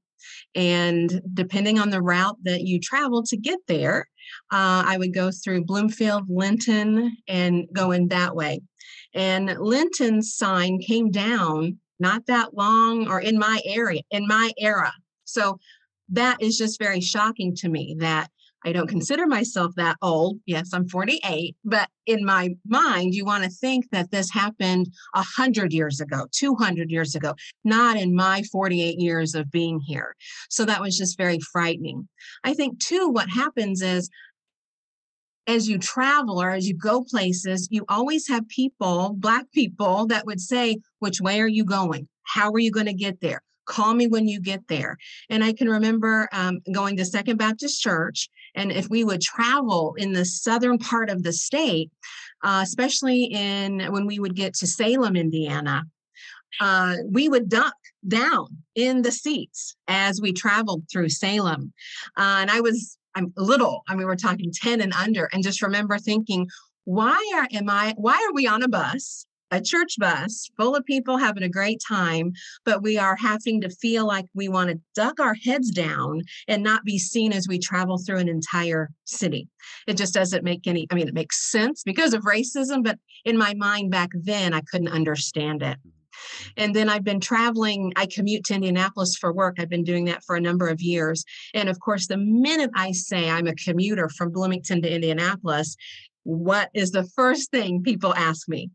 And 0.55 1.21
depending 1.33 1.79
on 1.79 1.89
the 1.89 2.01
route 2.01 2.37
that 2.43 2.61
you 2.61 2.79
travel 2.79 3.23
to 3.23 3.37
get 3.37 3.59
there, 3.67 4.07
uh, 4.51 4.83
I 4.85 4.97
would 4.97 5.13
go 5.13 5.31
through 5.31 5.65
Bloomfield, 5.65 6.25
Linton, 6.29 7.17
and 7.27 7.67
go 7.73 7.91
in 7.91 8.07
that 8.09 8.35
way. 8.35 8.61
And 9.13 9.57
Linton's 9.59 10.35
sign 10.35 10.79
came 10.79 11.11
down 11.11 11.79
not 11.99 12.25
that 12.27 12.53
long 12.53 13.09
or 13.09 13.19
in 13.19 13.37
my 13.39 13.61
area, 13.65 14.01
in 14.11 14.27
my 14.27 14.51
era. 14.57 14.93
So 15.25 15.59
that 16.09 16.41
is 16.41 16.57
just 16.57 16.79
very 16.79 17.01
shocking 17.01 17.55
to 17.55 17.69
me 17.69 17.95
that 17.99 18.29
I 18.65 18.71
don't 18.71 18.87
consider 18.87 19.27
myself 19.27 19.73
that 19.75 19.97
old. 20.01 20.39
Yes, 20.45 20.71
I'm 20.73 20.87
48, 20.87 21.55
but 21.63 21.89
in 22.05 22.25
my 22.25 22.49
mind, 22.65 23.13
you 23.13 23.23
want 23.23 23.43
to 23.43 23.49
think 23.49 23.89
that 23.91 24.11
this 24.11 24.31
happened 24.31 24.87
100 25.13 25.73
years 25.73 26.01
ago, 26.01 26.25
200 26.31 26.89
years 26.89 27.15
ago, 27.15 27.35
not 27.63 27.97
in 27.97 28.15
my 28.15 28.43
48 28.51 28.99
years 28.99 29.35
of 29.35 29.51
being 29.51 29.79
here. 29.79 30.15
So 30.49 30.65
that 30.65 30.81
was 30.81 30.97
just 30.97 31.17
very 31.17 31.39
frightening. 31.39 32.07
I 32.43 32.53
think, 32.53 32.79
too, 32.79 33.09
what 33.09 33.29
happens 33.29 33.81
is 33.81 34.09
as 35.47 35.69
you 35.69 35.77
travel 35.77 36.41
or 36.41 36.51
as 36.51 36.67
you 36.67 36.75
go 36.75 37.03
places, 37.03 37.67
you 37.71 37.85
always 37.87 38.27
have 38.27 38.47
people, 38.49 39.13
Black 39.17 39.45
people, 39.53 40.05
that 40.07 40.25
would 40.25 40.41
say, 40.41 40.77
Which 40.99 41.21
way 41.21 41.39
are 41.41 41.47
you 41.47 41.63
going? 41.63 42.07
How 42.23 42.51
are 42.51 42.59
you 42.59 42.71
going 42.71 42.87
to 42.87 42.93
get 42.93 43.21
there? 43.21 43.41
Call 43.65 43.93
me 43.93 44.07
when 44.07 44.27
you 44.27 44.39
get 44.39 44.67
there. 44.67 44.97
And 45.29 45.43
I 45.43 45.53
can 45.53 45.69
remember 45.69 46.27
um, 46.31 46.59
going 46.71 46.97
to 46.97 47.05
Second 47.05 47.37
Baptist 47.37 47.81
Church 47.81 48.29
and 48.57 48.71
if 48.71 48.89
we 48.89 49.03
would 49.03 49.21
travel 49.21 49.95
in 49.97 50.11
the 50.11 50.25
southern 50.25 50.77
part 50.79 51.09
of 51.09 51.23
the 51.23 51.31
state, 51.31 51.91
uh, 52.43 52.61
especially 52.63 53.25
in 53.25 53.79
when 53.91 54.05
we 54.05 54.19
would 54.19 54.35
get 54.35 54.53
to 54.55 54.67
Salem, 54.67 55.15
Indiana, 55.15 55.83
uh, 56.59 56.95
we 57.09 57.29
would 57.29 57.47
duck 57.47 57.75
down 58.07 58.47
in 58.75 59.03
the 59.03 59.11
seats 59.11 59.75
as 59.87 60.19
we 60.19 60.33
traveled 60.33 60.83
through 60.91 61.09
Salem. 61.09 61.71
Uh, 62.17 62.37
and 62.41 62.51
I 62.51 62.61
was, 62.61 62.97
I'm 63.15 63.31
little, 63.37 63.83
I 63.87 63.95
mean, 63.95 64.07
we're 64.07 64.15
talking 64.15 64.51
10 64.51 64.81
and 64.81 64.93
under, 64.93 65.29
and 65.31 65.43
just 65.43 65.61
remember 65.61 65.97
thinking, 65.97 66.47
why 66.85 67.21
are 67.35 67.47
am 67.51 67.69
I 67.69 67.93
why 67.97 68.13
are 68.13 68.33
we 68.33 68.47
on 68.47 68.63
a 68.63 68.67
bus 68.69 69.25
a 69.51 69.61
church 69.61 69.95
bus 69.97 70.49
full 70.57 70.75
of 70.75 70.85
people 70.85 71.17
having 71.17 71.43
a 71.43 71.49
great 71.49 71.81
time, 71.87 72.33
but 72.65 72.81
we 72.81 72.97
are 72.97 73.15
having 73.15 73.61
to 73.61 73.69
feel 73.69 74.05
like 74.05 74.25
we 74.33 74.47
want 74.47 74.69
to 74.69 74.79
duck 74.95 75.19
our 75.19 75.33
heads 75.33 75.71
down 75.71 76.21
and 76.47 76.63
not 76.63 76.83
be 76.83 76.97
seen 76.97 77.33
as 77.33 77.47
we 77.47 77.59
travel 77.59 77.97
through 77.97 78.17
an 78.17 78.29
entire 78.29 78.89
city. 79.05 79.47
It 79.87 79.97
just 79.97 80.13
doesn't 80.13 80.43
make 80.43 80.67
any, 80.67 80.87
I 80.91 80.95
mean, 80.95 81.07
it 81.07 81.13
makes 81.13 81.49
sense 81.49 81.83
because 81.83 82.13
of 82.13 82.23
racism, 82.23 82.83
but 82.83 82.99
in 83.25 83.37
my 83.37 83.53
mind 83.53 83.91
back 83.91 84.09
then, 84.13 84.53
I 84.53 84.61
couldn't 84.61 84.89
understand 84.89 85.61
it. 85.63 85.77
Mm-hmm. 85.77 85.91
And 86.57 86.75
then 86.75 86.89
I've 86.89 87.03
been 87.03 87.19
traveling. 87.19 87.93
I 87.95 88.05
commute 88.05 88.45
to 88.45 88.55
Indianapolis 88.55 89.15
for 89.15 89.33
work. 89.33 89.57
I've 89.59 89.69
been 89.69 89.83
doing 89.83 90.05
that 90.05 90.23
for 90.23 90.35
a 90.35 90.41
number 90.41 90.67
of 90.67 90.81
years. 90.81 91.23
And 91.53 91.69
of 91.69 91.79
course, 91.79 92.07
the 92.07 92.17
minute 92.17 92.71
I 92.75 92.91
say 92.91 93.29
I'm 93.29 93.47
a 93.47 93.55
commuter 93.55 94.09
from 94.09 94.31
Bloomington 94.31 94.81
to 94.81 94.93
Indianapolis, 94.93 95.75
what 96.23 96.69
is 96.73 96.91
the 96.91 97.07
first 97.15 97.51
thing 97.51 97.83
people 97.83 98.13
ask 98.15 98.49
me? 98.49 98.69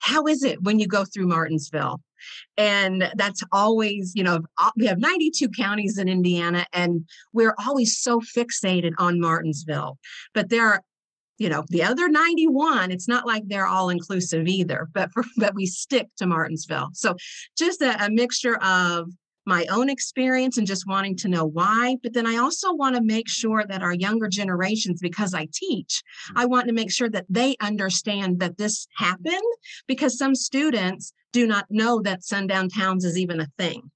How 0.00 0.26
is 0.26 0.42
it 0.42 0.62
when 0.62 0.78
you 0.78 0.86
go 0.86 1.04
through 1.04 1.26
Martinsville? 1.26 2.00
And 2.56 3.10
that's 3.14 3.42
always, 3.52 4.12
you 4.14 4.24
know, 4.24 4.40
we 4.76 4.86
have 4.86 4.98
92 4.98 5.48
counties 5.50 5.98
in 5.98 6.08
Indiana, 6.08 6.66
and 6.72 7.08
we're 7.32 7.54
always 7.64 7.98
so 7.98 8.20
fixated 8.20 8.92
on 8.98 9.20
Martinsville. 9.20 9.98
But 10.34 10.48
there 10.48 10.66
are, 10.66 10.82
you 11.38 11.48
know, 11.48 11.64
the 11.68 11.84
other 11.84 12.08
91, 12.08 12.90
it's 12.90 13.06
not 13.06 13.26
like 13.26 13.44
they're 13.46 13.66
all 13.66 13.90
inclusive 13.90 14.48
either, 14.48 14.88
but, 14.92 15.12
for, 15.12 15.24
but 15.36 15.54
we 15.54 15.66
stick 15.66 16.08
to 16.16 16.26
Martinsville. 16.26 16.90
So 16.94 17.14
just 17.56 17.80
a, 17.80 18.04
a 18.04 18.10
mixture 18.10 18.56
of 18.56 19.10
my 19.48 19.66
own 19.70 19.88
experience 19.88 20.58
and 20.58 20.66
just 20.66 20.86
wanting 20.86 21.16
to 21.16 21.28
know 21.28 21.44
why. 21.44 21.96
But 22.02 22.12
then 22.12 22.26
I 22.26 22.36
also 22.36 22.72
want 22.74 22.94
to 22.94 23.02
make 23.02 23.28
sure 23.28 23.64
that 23.66 23.82
our 23.82 23.94
younger 23.94 24.28
generations, 24.28 25.00
because 25.00 25.34
I 25.34 25.48
teach, 25.52 26.02
I 26.36 26.44
want 26.44 26.68
to 26.68 26.74
make 26.74 26.92
sure 26.92 27.08
that 27.08 27.24
they 27.28 27.56
understand 27.60 28.38
that 28.40 28.58
this 28.58 28.86
happened 28.96 29.42
because 29.86 30.18
some 30.18 30.34
students 30.34 31.12
do 31.32 31.46
not 31.46 31.66
know 31.70 32.00
that 32.02 32.22
sundown 32.22 32.68
towns 32.68 33.04
is 33.04 33.18
even 33.18 33.40
a 33.40 33.48
thing. 33.58 33.90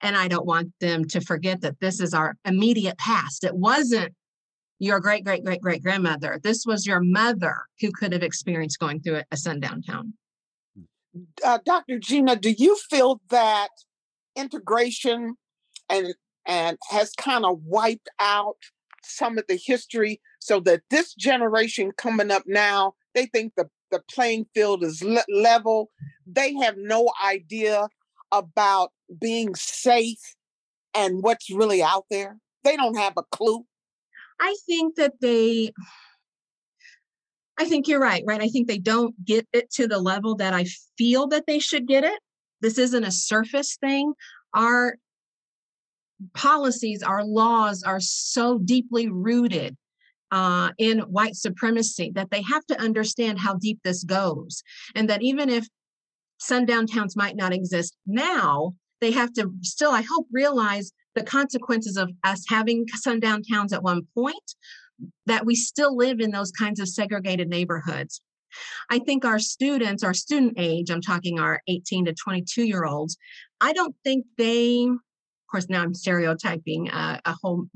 And 0.00 0.16
I 0.16 0.26
don't 0.26 0.46
want 0.46 0.72
them 0.80 1.04
to 1.08 1.20
forget 1.20 1.60
that 1.60 1.80
this 1.80 2.00
is 2.00 2.14
our 2.14 2.36
immediate 2.44 2.98
past. 2.98 3.44
It 3.44 3.54
wasn't 3.54 4.14
your 4.78 5.00
great, 5.00 5.24
great, 5.24 5.44
great, 5.44 5.60
great 5.60 5.82
grandmother. 5.82 6.40
This 6.42 6.64
was 6.66 6.86
your 6.86 7.00
mother 7.00 7.56
who 7.80 7.92
could 7.92 8.12
have 8.12 8.22
experienced 8.22 8.78
going 8.78 9.00
through 9.00 9.22
a 9.30 9.36
sundown 9.36 9.82
town. 9.82 10.14
Uh, 11.44 11.58
Dr. 11.64 11.98
Gina, 11.98 12.36
do 12.36 12.50
you 12.50 12.76
feel 12.90 13.20
that 13.30 13.68
integration 14.36 15.36
and 15.88 16.14
and 16.46 16.76
has 16.90 17.12
kind 17.12 17.44
of 17.44 17.60
wiped 17.64 18.08
out 18.20 18.56
some 19.02 19.38
of 19.38 19.44
the 19.48 19.58
history 19.62 20.20
so 20.38 20.60
that 20.60 20.82
this 20.90 21.14
generation 21.14 21.92
coming 21.96 22.30
up 22.30 22.42
now 22.46 22.94
they 23.14 23.26
think 23.26 23.52
the 23.56 23.68
the 23.94 24.02
playing 24.12 24.46
field 24.52 24.82
is 24.82 25.02
le- 25.02 25.24
level. 25.28 25.90
They 26.26 26.54
have 26.54 26.74
no 26.76 27.10
idea 27.24 27.88
about 28.32 28.90
being 29.20 29.54
safe 29.54 30.34
and 30.94 31.22
what's 31.22 31.48
really 31.50 31.80
out 31.82 32.06
there. 32.10 32.38
They 32.64 32.76
don't 32.76 32.98
have 32.98 33.14
a 33.16 33.22
clue. 33.30 33.64
I 34.40 34.56
think 34.66 34.96
that 34.96 35.14
they 35.20 35.72
i 37.56 37.64
think 37.64 37.86
you're 37.86 38.00
right 38.00 38.24
right? 38.26 38.42
I 38.42 38.48
think 38.48 38.66
they 38.66 38.78
don't 38.78 39.14
get 39.24 39.46
it 39.52 39.70
to 39.74 39.86
the 39.86 40.00
level 40.00 40.34
that 40.36 40.52
i 40.52 40.66
feel 40.98 41.28
that 41.28 41.44
they 41.46 41.60
should 41.60 41.86
get 41.86 42.02
it 42.02 42.18
this 42.64 42.78
isn't 42.78 43.04
a 43.04 43.10
surface 43.10 43.76
thing. 43.76 44.14
Our 44.54 44.96
policies, 46.32 47.02
our 47.02 47.22
laws 47.22 47.82
are 47.82 48.00
so 48.00 48.58
deeply 48.58 49.08
rooted 49.08 49.76
uh, 50.30 50.70
in 50.78 51.00
white 51.00 51.36
supremacy 51.36 52.10
that 52.14 52.30
they 52.30 52.40
have 52.40 52.64
to 52.66 52.80
understand 52.80 53.38
how 53.38 53.56
deep 53.56 53.80
this 53.84 54.02
goes. 54.02 54.62
And 54.94 55.10
that 55.10 55.22
even 55.22 55.50
if 55.50 55.68
sundown 56.38 56.86
towns 56.86 57.14
might 57.16 57.36
not 57.36 57.52
exist 57.52 57.96
now, 58.06 58.74
they 59.02 59.10
have 59.10 59.34
to 59.34 59.52
still, 59.60 59.90
I 59.90 60.00
hope, 60.00 60.26
realize 60.32 60.90
the 61.14 61.22
consequences 61.22 61.98
of 61.98 62.10
us 62.24 62.44
having 62.48 62.86
sundown 62.94 63.42
towns 63.42 63.74
at 63.74 63.82
one 63.82 64.06
point, 64.14 64.54
that 65.26 65.44
we 65.44 65.54
still 65.54 65.94
live 65.94 66.18
in 66.18 66.30
those 66.30 66.50
kinds 66.50 66.80
of 66.80 66.88
segregated 66.88 67.48
neighborhoods. 67.48 68.22
I 68.90 68.98
think 68.98 69.24
our 69.24 69.38
students, 69.38 70.02
our 70.02 70.14
student 70.14 70.54
age, 70.56 70.90
I'm 70.90 71.00
talking 71.00 71.38
our 71.38 71.62
18 71.68 72.06
to 72.06 72.14
22 72.14 72.64
year 72.64 72.84
olds, 72.84 73.16
I 73.60 73.72
don't 73.72 73.94
think 74.04 74.26
they, 74.36 74.84
of 74.84 74.98
course, 75.50 75.68
now 75.68 75.82
I'm 75.82 75.94
stereotyping 75.94 76.88
a 76.88 77.20
whole 77.42 77.66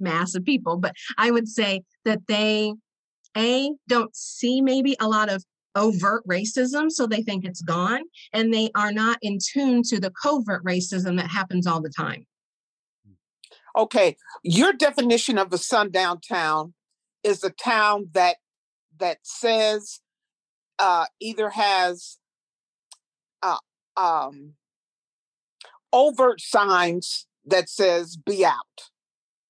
mass 0.00 0.34
of 0.34 0.44
people, 0.44 0.76
but 0.76 0.94
I 1.18 1.30
would 1.30 1.48
say 1.48 1.82
that 2.04 2.20
they, 2.28 2.74
A, 3.36 3.72
don't 3.88 4.14
see 4.14 4.60
maybe 4.60 4.96
a 5.00 5.08
lot 5.08 5.30
of 5.30 5.44
overt 5.76 6.26
racism, 6.28 6.90
so 6.90 7.06
they 7.06 7.22
think 7.22 7.44
it's 7.44 7.62
gone, 7.62 8.02
and 8.32 8.52
they 8.52 8.70
are 8.74 8.92
not 8.92 9.18
in 9.22 9.38
tune 9.44 9.82
to 9.82 9.98
the 9.98 10.10
covert 10.10 10.64
racism 10.64 11.16
that 11.16 11.30
happens 11.30 11.66
all 11.66 11.80
the 11.80 11.90
time. 11.90 12.26
Okay, 13.76 14.16
your 14.44 14.72
definition 14.72 15.36
of 15.36 15.52
a 15.52 15.58
sundown 15.58 16.20
town 16.20 16.74
is 17.24 17.42
a 17.42 17.50
town 17.50 18.10
that 18.12 18.36
that 19.00 19.18
says 19.22 20.00
uh, 20.78 21.06
either 21.20 21.50
has 21.50 22.18
uh, 23.42 23.56
um, 23.96 24.54
overt 25.92 26.40
signs 26.40 27.26
that 27.44 27.68
says 27.68 28.16
"be 28.16 28.44
out" 28.44 28.90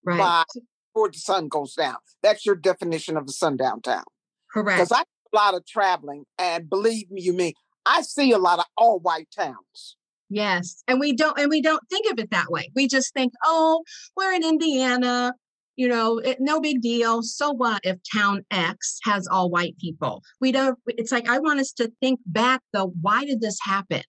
right 0.05 0.45
before 0.93 1.11
the 1.11 1.19
sun 1.19 1.49
goes 1.49 1.75
down. 1.75 1.97
That's 2.23 2.47
your 2.47 2.57
definition 2.57 3.17
of 3.17 3.25
a 3.29 3.33
sundown 3.33 3.83
town. 3.83 4.05
Correct. 4.53 4.79
Because 4.79 4.93
I 4.93 5.01
do 5.01 5.05
a 5.33 5.37
lot 5.37 5.55
of 5.55 5.67
traveling, 5.67 6.25
and 6.39 6.69
believe 6.69 7.11
me, 7.11 7.23
you 7.23 7.33
me, 7.33 7.55
I 7.87 8.03
see 8.03 8.33
a 8.33 8.39
lot 8.39 8.59
of 8.59 8.67
all 8.77 9.01
white 9.01 9.29
towns. 9.37 9.97
Yes. 10.31 10.83
And 10.89 10.99
we 10.99 11.15
don't 11.15 11.39
and 11.39 11.51
we 11.51 11.61
don't 11.61 11.83
think 11.91 12.11
of 12.11 12.19
it 12.19 12.31
that 12.31 12.51
way. 12.51 12.71
We 12.75 12.89
just 12.89 13.13
think, 13.15 13.33
"Oh, 13.45 13.85
we're 14.17 14.33
in 14.33 14.45
Indiana, 14.45 15.35
you 15.77 15.89
know, 15.89 16.19
it, 16.19 16.39
no 16.41 16.61
big 16.61 16.81
deal. 16.81 17.23
So 17.23 17.51
what 17.51 17.81
if 17.85 17.99
town 18.13 18.45
X 18.51 18.99
has 19.05 19.27
all 19.27 19.51
white 19.51 19.77
people?" 19.79 20.23
We 20.41 20.53
don't 20.53 20.79
it's 20.87 21.13
like 21.13 21.29
I 21.29 21.39
want 21.39 21.61
us 21.61 21.73
to 21.75 21.93
think 22.01 22.21
back 22.27 22.61
though, 22.73 22.93
why 23.01 23.25
did 23.25 23.41
this 23.41 23.59
happen? 23.63 24.03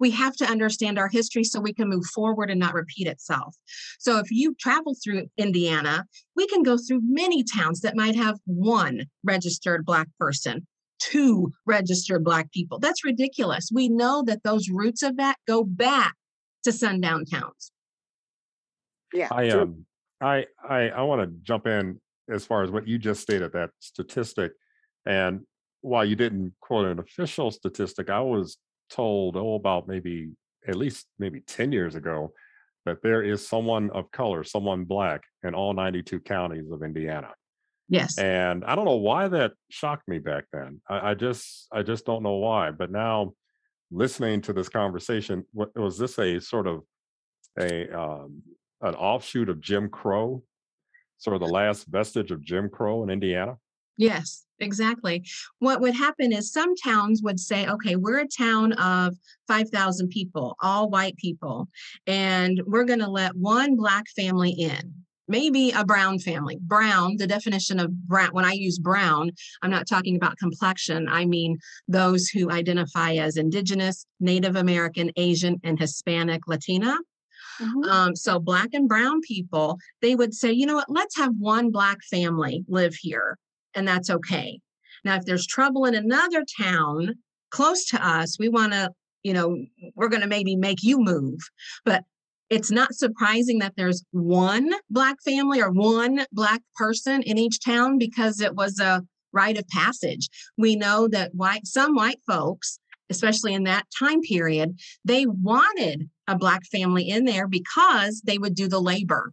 We 0.00 0.10
have 0.12 0.34
to 0.36 0.46
understand 0.46 0.98
our 0.98 1.08
history 1.08 1.44
so 1.44 1.60
we 1.60 1.72
can 1.72 1.88
move 1.88 2.04
forward 2.14 2.50
and 2.50 2.58
not 2.58 2.74
repeat 2.74 3.06
itself. 3.06 3.54
So 4.00 4.18
if 4.18 4.30
you 4.30 4.56
travel 4.58 4.96
through 5.02 5.26
Indiana, 5.36 6.06
we 6.34 6.46
can 6.48 6.62
go 6.64 6.76
through 6.76 7.00
many 7.04 7.44
towns 7.44 7.82
that 7.82 7.94
might 7.94 8.16
have 8.16 8.38
one 8.46 9.04
registered 9.22 9.84
black 9.84 10.08
person 10.18 10.66
two 10.98 11.52
registered 11.66 12.24
Black 12.24 12.50
people. 12.52 12.78
That's 12.78 13.04
ridiculous. 13.04 13.70
We 13.72 13.88
know 13.88 14.22
that 14.26 14.42
those 14.42 14.68
roots 14.68 15.02
of 15.02 15.16
that 15.16 15.36
go 15.46 15.64
back 15.64 16.14
to 16.64 16.72
sundown 16.72 17.24
towns. 17.24 17.70
Yeah. 19.12 19.28
I 19.30 19.48
um 19.50 19.86
I 20.20 20.46
I 20.68 20.88
I 20.88 21.02
want 21.02 21.22
to 21.22 21.38
jump 21.42 21.66
in 21.66 22.00
as 22.28 22.44
far 22.44 22.62
as 22.62 22.70
what 22.70 22.88
you 22.88 22.98
just 22.98 23.20
stated 23.20 23.52
that 23.52 23.70
statistic, 23.80 24.52
and 25.04 25.42
while 25.80 26.04
you 26.04 26.16
didn't 26.16 26.54
quote 26.60 26.86
an 26.86 26.98
official 26.98 27.50
statistic, 27.50 28.10
I 28.10 28.20
was 28.20 28.56
told 28.90 29.36
oh 29.36 29.54
about 29.54 29.88
maybe 29.88 30.30
at 30.66 30.76
least 30.76 31.06
maybe 31.18 31.40
ten 31.40 31.72
years 31.72 31.94
ago 31.94 32.32
that 32.86 33.02
there 33.02 33.22
is 33.22 33.46
someone 33.46 33.90
of 33.90 34.10
color, 34.12 34.44
someone 34.44 34.84
black 34.84 35.22
in 35.42 35.54
all 35.54 35.74
92 35.74 36.20
counties 36.20 36.70
of 36.70 36.84
Indiana. 36.84 37.32
Yes. 37.88 38.16
And 38.18 38.64
I 38.64 38.74
don't 38.74 38.84
know 38.84 38.96
why 38.96 39.28
that 39.28 39.52
shocked 39.68 40.08
me 40.08 40.18
back 40.18 40.44
then. 40.52 40.80
I, 40.88 41.10
I 41.10 41.14
just 41.14 41.66
I 41.72 41.82
just 41.82 42.06
don't 42.06 42.22
know 42.22 42.36
why. 42.36 42.70
But 42.70 42.90
now 42.90 43.34
listening 43.90 44.40
to 44.42 44.52
this 44.52 44.68
conversation, 44.68 45.44
what 45.52 45.76
was 45.76 45.98
this 45.98 46.18
a 46.18 46.40
sort 46.40 46.66
of 46.66 46.82
a 47.58 47.90
um, 47.96 48.42
an 48.80 48.94
offshoot 48.94 49.48
of 49.48 49.60
Jim 49.60 49.88
Crow? 49.88 50.42
Sort 51.18 51.34
of 51.34 51.40
the 51.40 51.52
last 51.52 51.86
vestige 51.86 52.30
of 52.30 52.42
Jim 52.42 52.68
Crow 52.68 53.02
in 53.02 53.10
Indiana? 53.10 53.56
Yes, 53.96 54.44
exactly. 54.58 55.24
What 55.58 55.80
would 55.80 55.94
happen 55.94 56.32
is 56.32 56.52
some 56.52 56.74
towns 56.76 57.22
would 57.22 57.40
say, 57.40 57.66
okay, 57.66 57.96
we're 57.96 58.18
a 58.18 58.28
town 58.28 58.74
of 58.74 59.16
5,000 59.48 60.08
people, 60.08 60.56
all 60.60 60.90
white 60.90 61.16
people, 61.16 61.68
and 62.06 62.60
we're 62.66 62.84
going 62.84 62.98
to 62.98 63.08
let 63.08 63.34
one 63.34 63.76
Black 63.76 64.04
family 64.14 64.50
in 64.50 64.92
maybe 65.28 65.72
a 65.72 65.84
brown 65.84 66.18
family. 66.18 66.58
Brown, 66.60 67.16
the 67.16 67.26
definition 67.26 67.80
of 67.80 67.90
brown, 68.06 68.30
when 68.32 68.44
I 68.44 68.52
use 68.52 68.78
brown, 68.78 69.30
I'm 69.62 69.70
not 69.70 69.88
talking 69.88 70.16
about 70.16 70.38
complexion. 70.38 71.08
I 71.08 71.24
mean 71.24 71.58
those 71.88 72.28
who 72.28 72.50
identify 72.50 73.14
as 73.14 73.36
Indigenous, 73.36 74.06
Native 74.20 74.56
American, 74.56 75.10
Asian, 75.16 75.60
and 75.64 75.78
Hispanic, 75.78 76.46
Latina. 76.46 76.96
Mm-hmm. 77.60 77.90
Um, 77.90 78.16
so, 78.16 78.38
Black 78.38 78.70
and 78.72 78.88
Brown 78.88 79.20
people, 79.20 79.78
they 80.02 80.14
would 80.14 80.34
say, 80.34 80.52
you 80.52 80.66
know 80.66 80.76
what, 80.76 80.90
let's 80.90 81.16
have 81.16 81.32
one 81.38 81.70
Black 81.70 81.98
family 82.10 82.64
live 82.68 82.94
here, 82.94 83.38
and 83.74 83.86
that's 83.86 84.10
okay. 84.10 84.60
Now, 85.04 85.16
if 85.16 85.24
there's 85.24 85.46
trouble 85.46 85.84
in 85.84 85.94
another 85.94 86.44
town 86.60 87.14
close 87.50 87.84
to 87.86 88.06
us, 88.06 88.38
we 88.38 88.48
want 88.48 88.72
to 88.72 88.90
you 89.26 89.32
know, 89.32 89.60
we're 89.96 90.08
going 90.08 90.22
to 90.22 90.28
maybe 90.28 90.54
make 90.54 90.84
you 90.84 91.00
move. 91.00 91.40
But 91.84 92.04
it's 92.48 92.70
not 92.70 92.94
surprising 92.94 93.58
that 93.58 93.72
there's 93.76 94.04
one 94.12 94.70
Black 94.88 95.16
family 95.24 95.60
or 95.60 95.72
one 95.72 96.24
Black 96.30 96.62
person 96.76 97.22
in 97.22 97.36
each 97.36 97.58
town 97.58 97.98
because 97.98 98.40
it 98.40 98.54
was 98.54 98.78
a 98.78 99.02
rite 99.32 99.58
of 99.58 99.66
passage. 99.66 100.28
We 100.56 100.76
know 100.76 101.08
that 101.08 101.34
white, 101.34 101.66
some 101.66 101.96
white 101.96 102.20
folks, 102.24 102.78
especially 103.10 103.52
in 103.52 103.64
that 103.64 103.86
time 103.98 104.20
period, 104.20 104.78
they 105.04 105.26
wanted 105.26 106.08
a 106.28 106.36
Black 106.36 106.64
family 106.66 107.08
in 107.08 107.24
there 107.24 107.46
because 107.46 108.20
they 108.22 108.38
would 108.38 108.54
do 108.54 108.68
the 108.68 108.80
labor. 108.80 109.32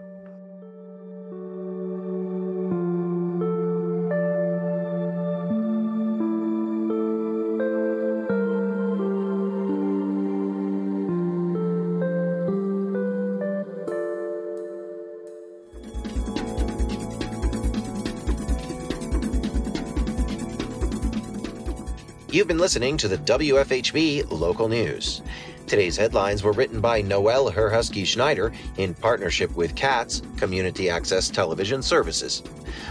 You've 22.41 22.47
been 22.47 22.57
listening 22.57 22.97
to 22.97 23.07
the 23.07 23.19
WFHB 23.19 24.31
local 24.31 24.67
news. 24.67 25.21
Today's 25.67 25.95
headlines 25.95 26.41
were 26.41 26.53
written 26.53 26.81
by 26.81 26.99
Noel 26.99 27.51
Herhusky 27.51 28.03
Schneider 28.03 28.51
in 28.77 28.95
partnership 28.95 29.55
with 29.55 29.75
CATS, 29.75 30.23
Community 30.37 30.89
Access 30.89 31.29
Television 31.29 31.83
Services. 31.83 32.41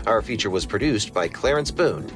Our 0.07 0.23
feature 0.23 0.51
was 0.51 0.65
produced 0.65 1.13
by 1.13 1.27
Clarence 1.27 1.73
Boone. 1.73 2.09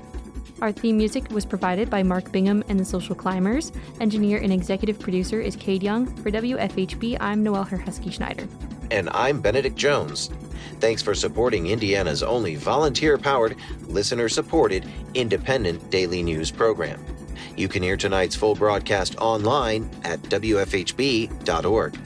Our 0.63 0.71
theme 0.71 0.97
music 0.97 1.29
was 1.33 1.45
provided 1.45 1.91
by 1.91 2.05
Mark 2.05 2.31
Bingham 2.31 2.63
and 2.69 2.79
the 2.79 2.85
Social 2.85 3.17
Climbers. 3.17 3.73
Engineer 3.99 4.39
and 4.39 4.53
executive 4.53 5.01
producer 5.01 5.41
is 5.41 5.57
Cade 5.57 5.83
Young. 5.83 6.07
For 6.07 6.31
WFHB, 6.31 7.17
I'm 7.19 7.43
Noel 7.43 7.65
Herhusky 7.65 8.13
Schneider. 8.13 8.47
And 8.93 9.11
I'm 9.11 9.41
Benedict 9.41 9.75
Jones. 9.75 10.31
Thanks 10.79 11.03
for 11.03 11.17
supporting 11.17 11.67
Indiana's 11.67 12.23
only 12.23 12.55
volunteer 12.55 13.19
powered, 13.19 13.57
listener 13.89 14.29
supported, 14.29 14.89
independent 15.15 15.91
daily 15.91 16.23
news 16.23 16.53
program. 16.53 17.05
You 17.57 17.69
can 17.69 17.83
hear 17.83 17.97
tonight's 17.97 18.37
full 18.37 18.55
broadcast 18.55 19.17
online 19.17 19.89
at 20.05 20.21
WFHB.org. 20.23 21.99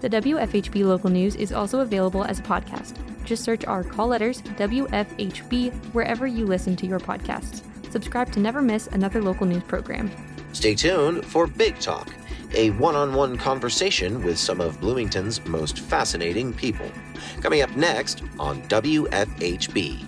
The 0.00 0.10
WFHB 0.10 0.84
local 0.84 1.10
news 1.10 1.34
is 1.34 1.52
also 1.52 1.80
available 1.80 2.24
as 2.24 2.38
a 2.38 2.42
podcast. 2.42 2.94
Just 3.24 3.44
search 3.44 3.64
our 3.64 3.82
call 3.82 4.08
letters 4.08 4.40
WFHB 4.42 5.74
wherever 5.92 6.26
you 6.26 6.46
listen 6.46 6.76
to 6.76 6.86
your 6.86 7.00
podcasts. 7.00 7.62
Subscribe 7.90 8.32
to 8.32 8.40
never 8.40 8.62
miss 8.62 8.86
another 8.86 9.20
local 9.20 9.46
news 9.46 9.62
program. 9.64 10.10
Stay 10.52 10.74
tuned 10.74 11.24
for 11.24 11.46
Big 11.46 11.78
Talk, 11.78 12.14
a 12.54 12.70
one 12.72 12.94
on 12.94 13.12
one 13.12 13.36
conversation 13.36 14.22
with 14.24 14.38
some 14.38 14.60
of 14.60 14.80
Bloomington's 14.80 15.44
most 15.46 15.80
fascinating 15.80 16.52
people. 16.52 16.90
Coming 17.40 17.62
up 17.62 17.74
next 17.76 18.22
on 18.38 18.62
WFHB. 18.62 20.07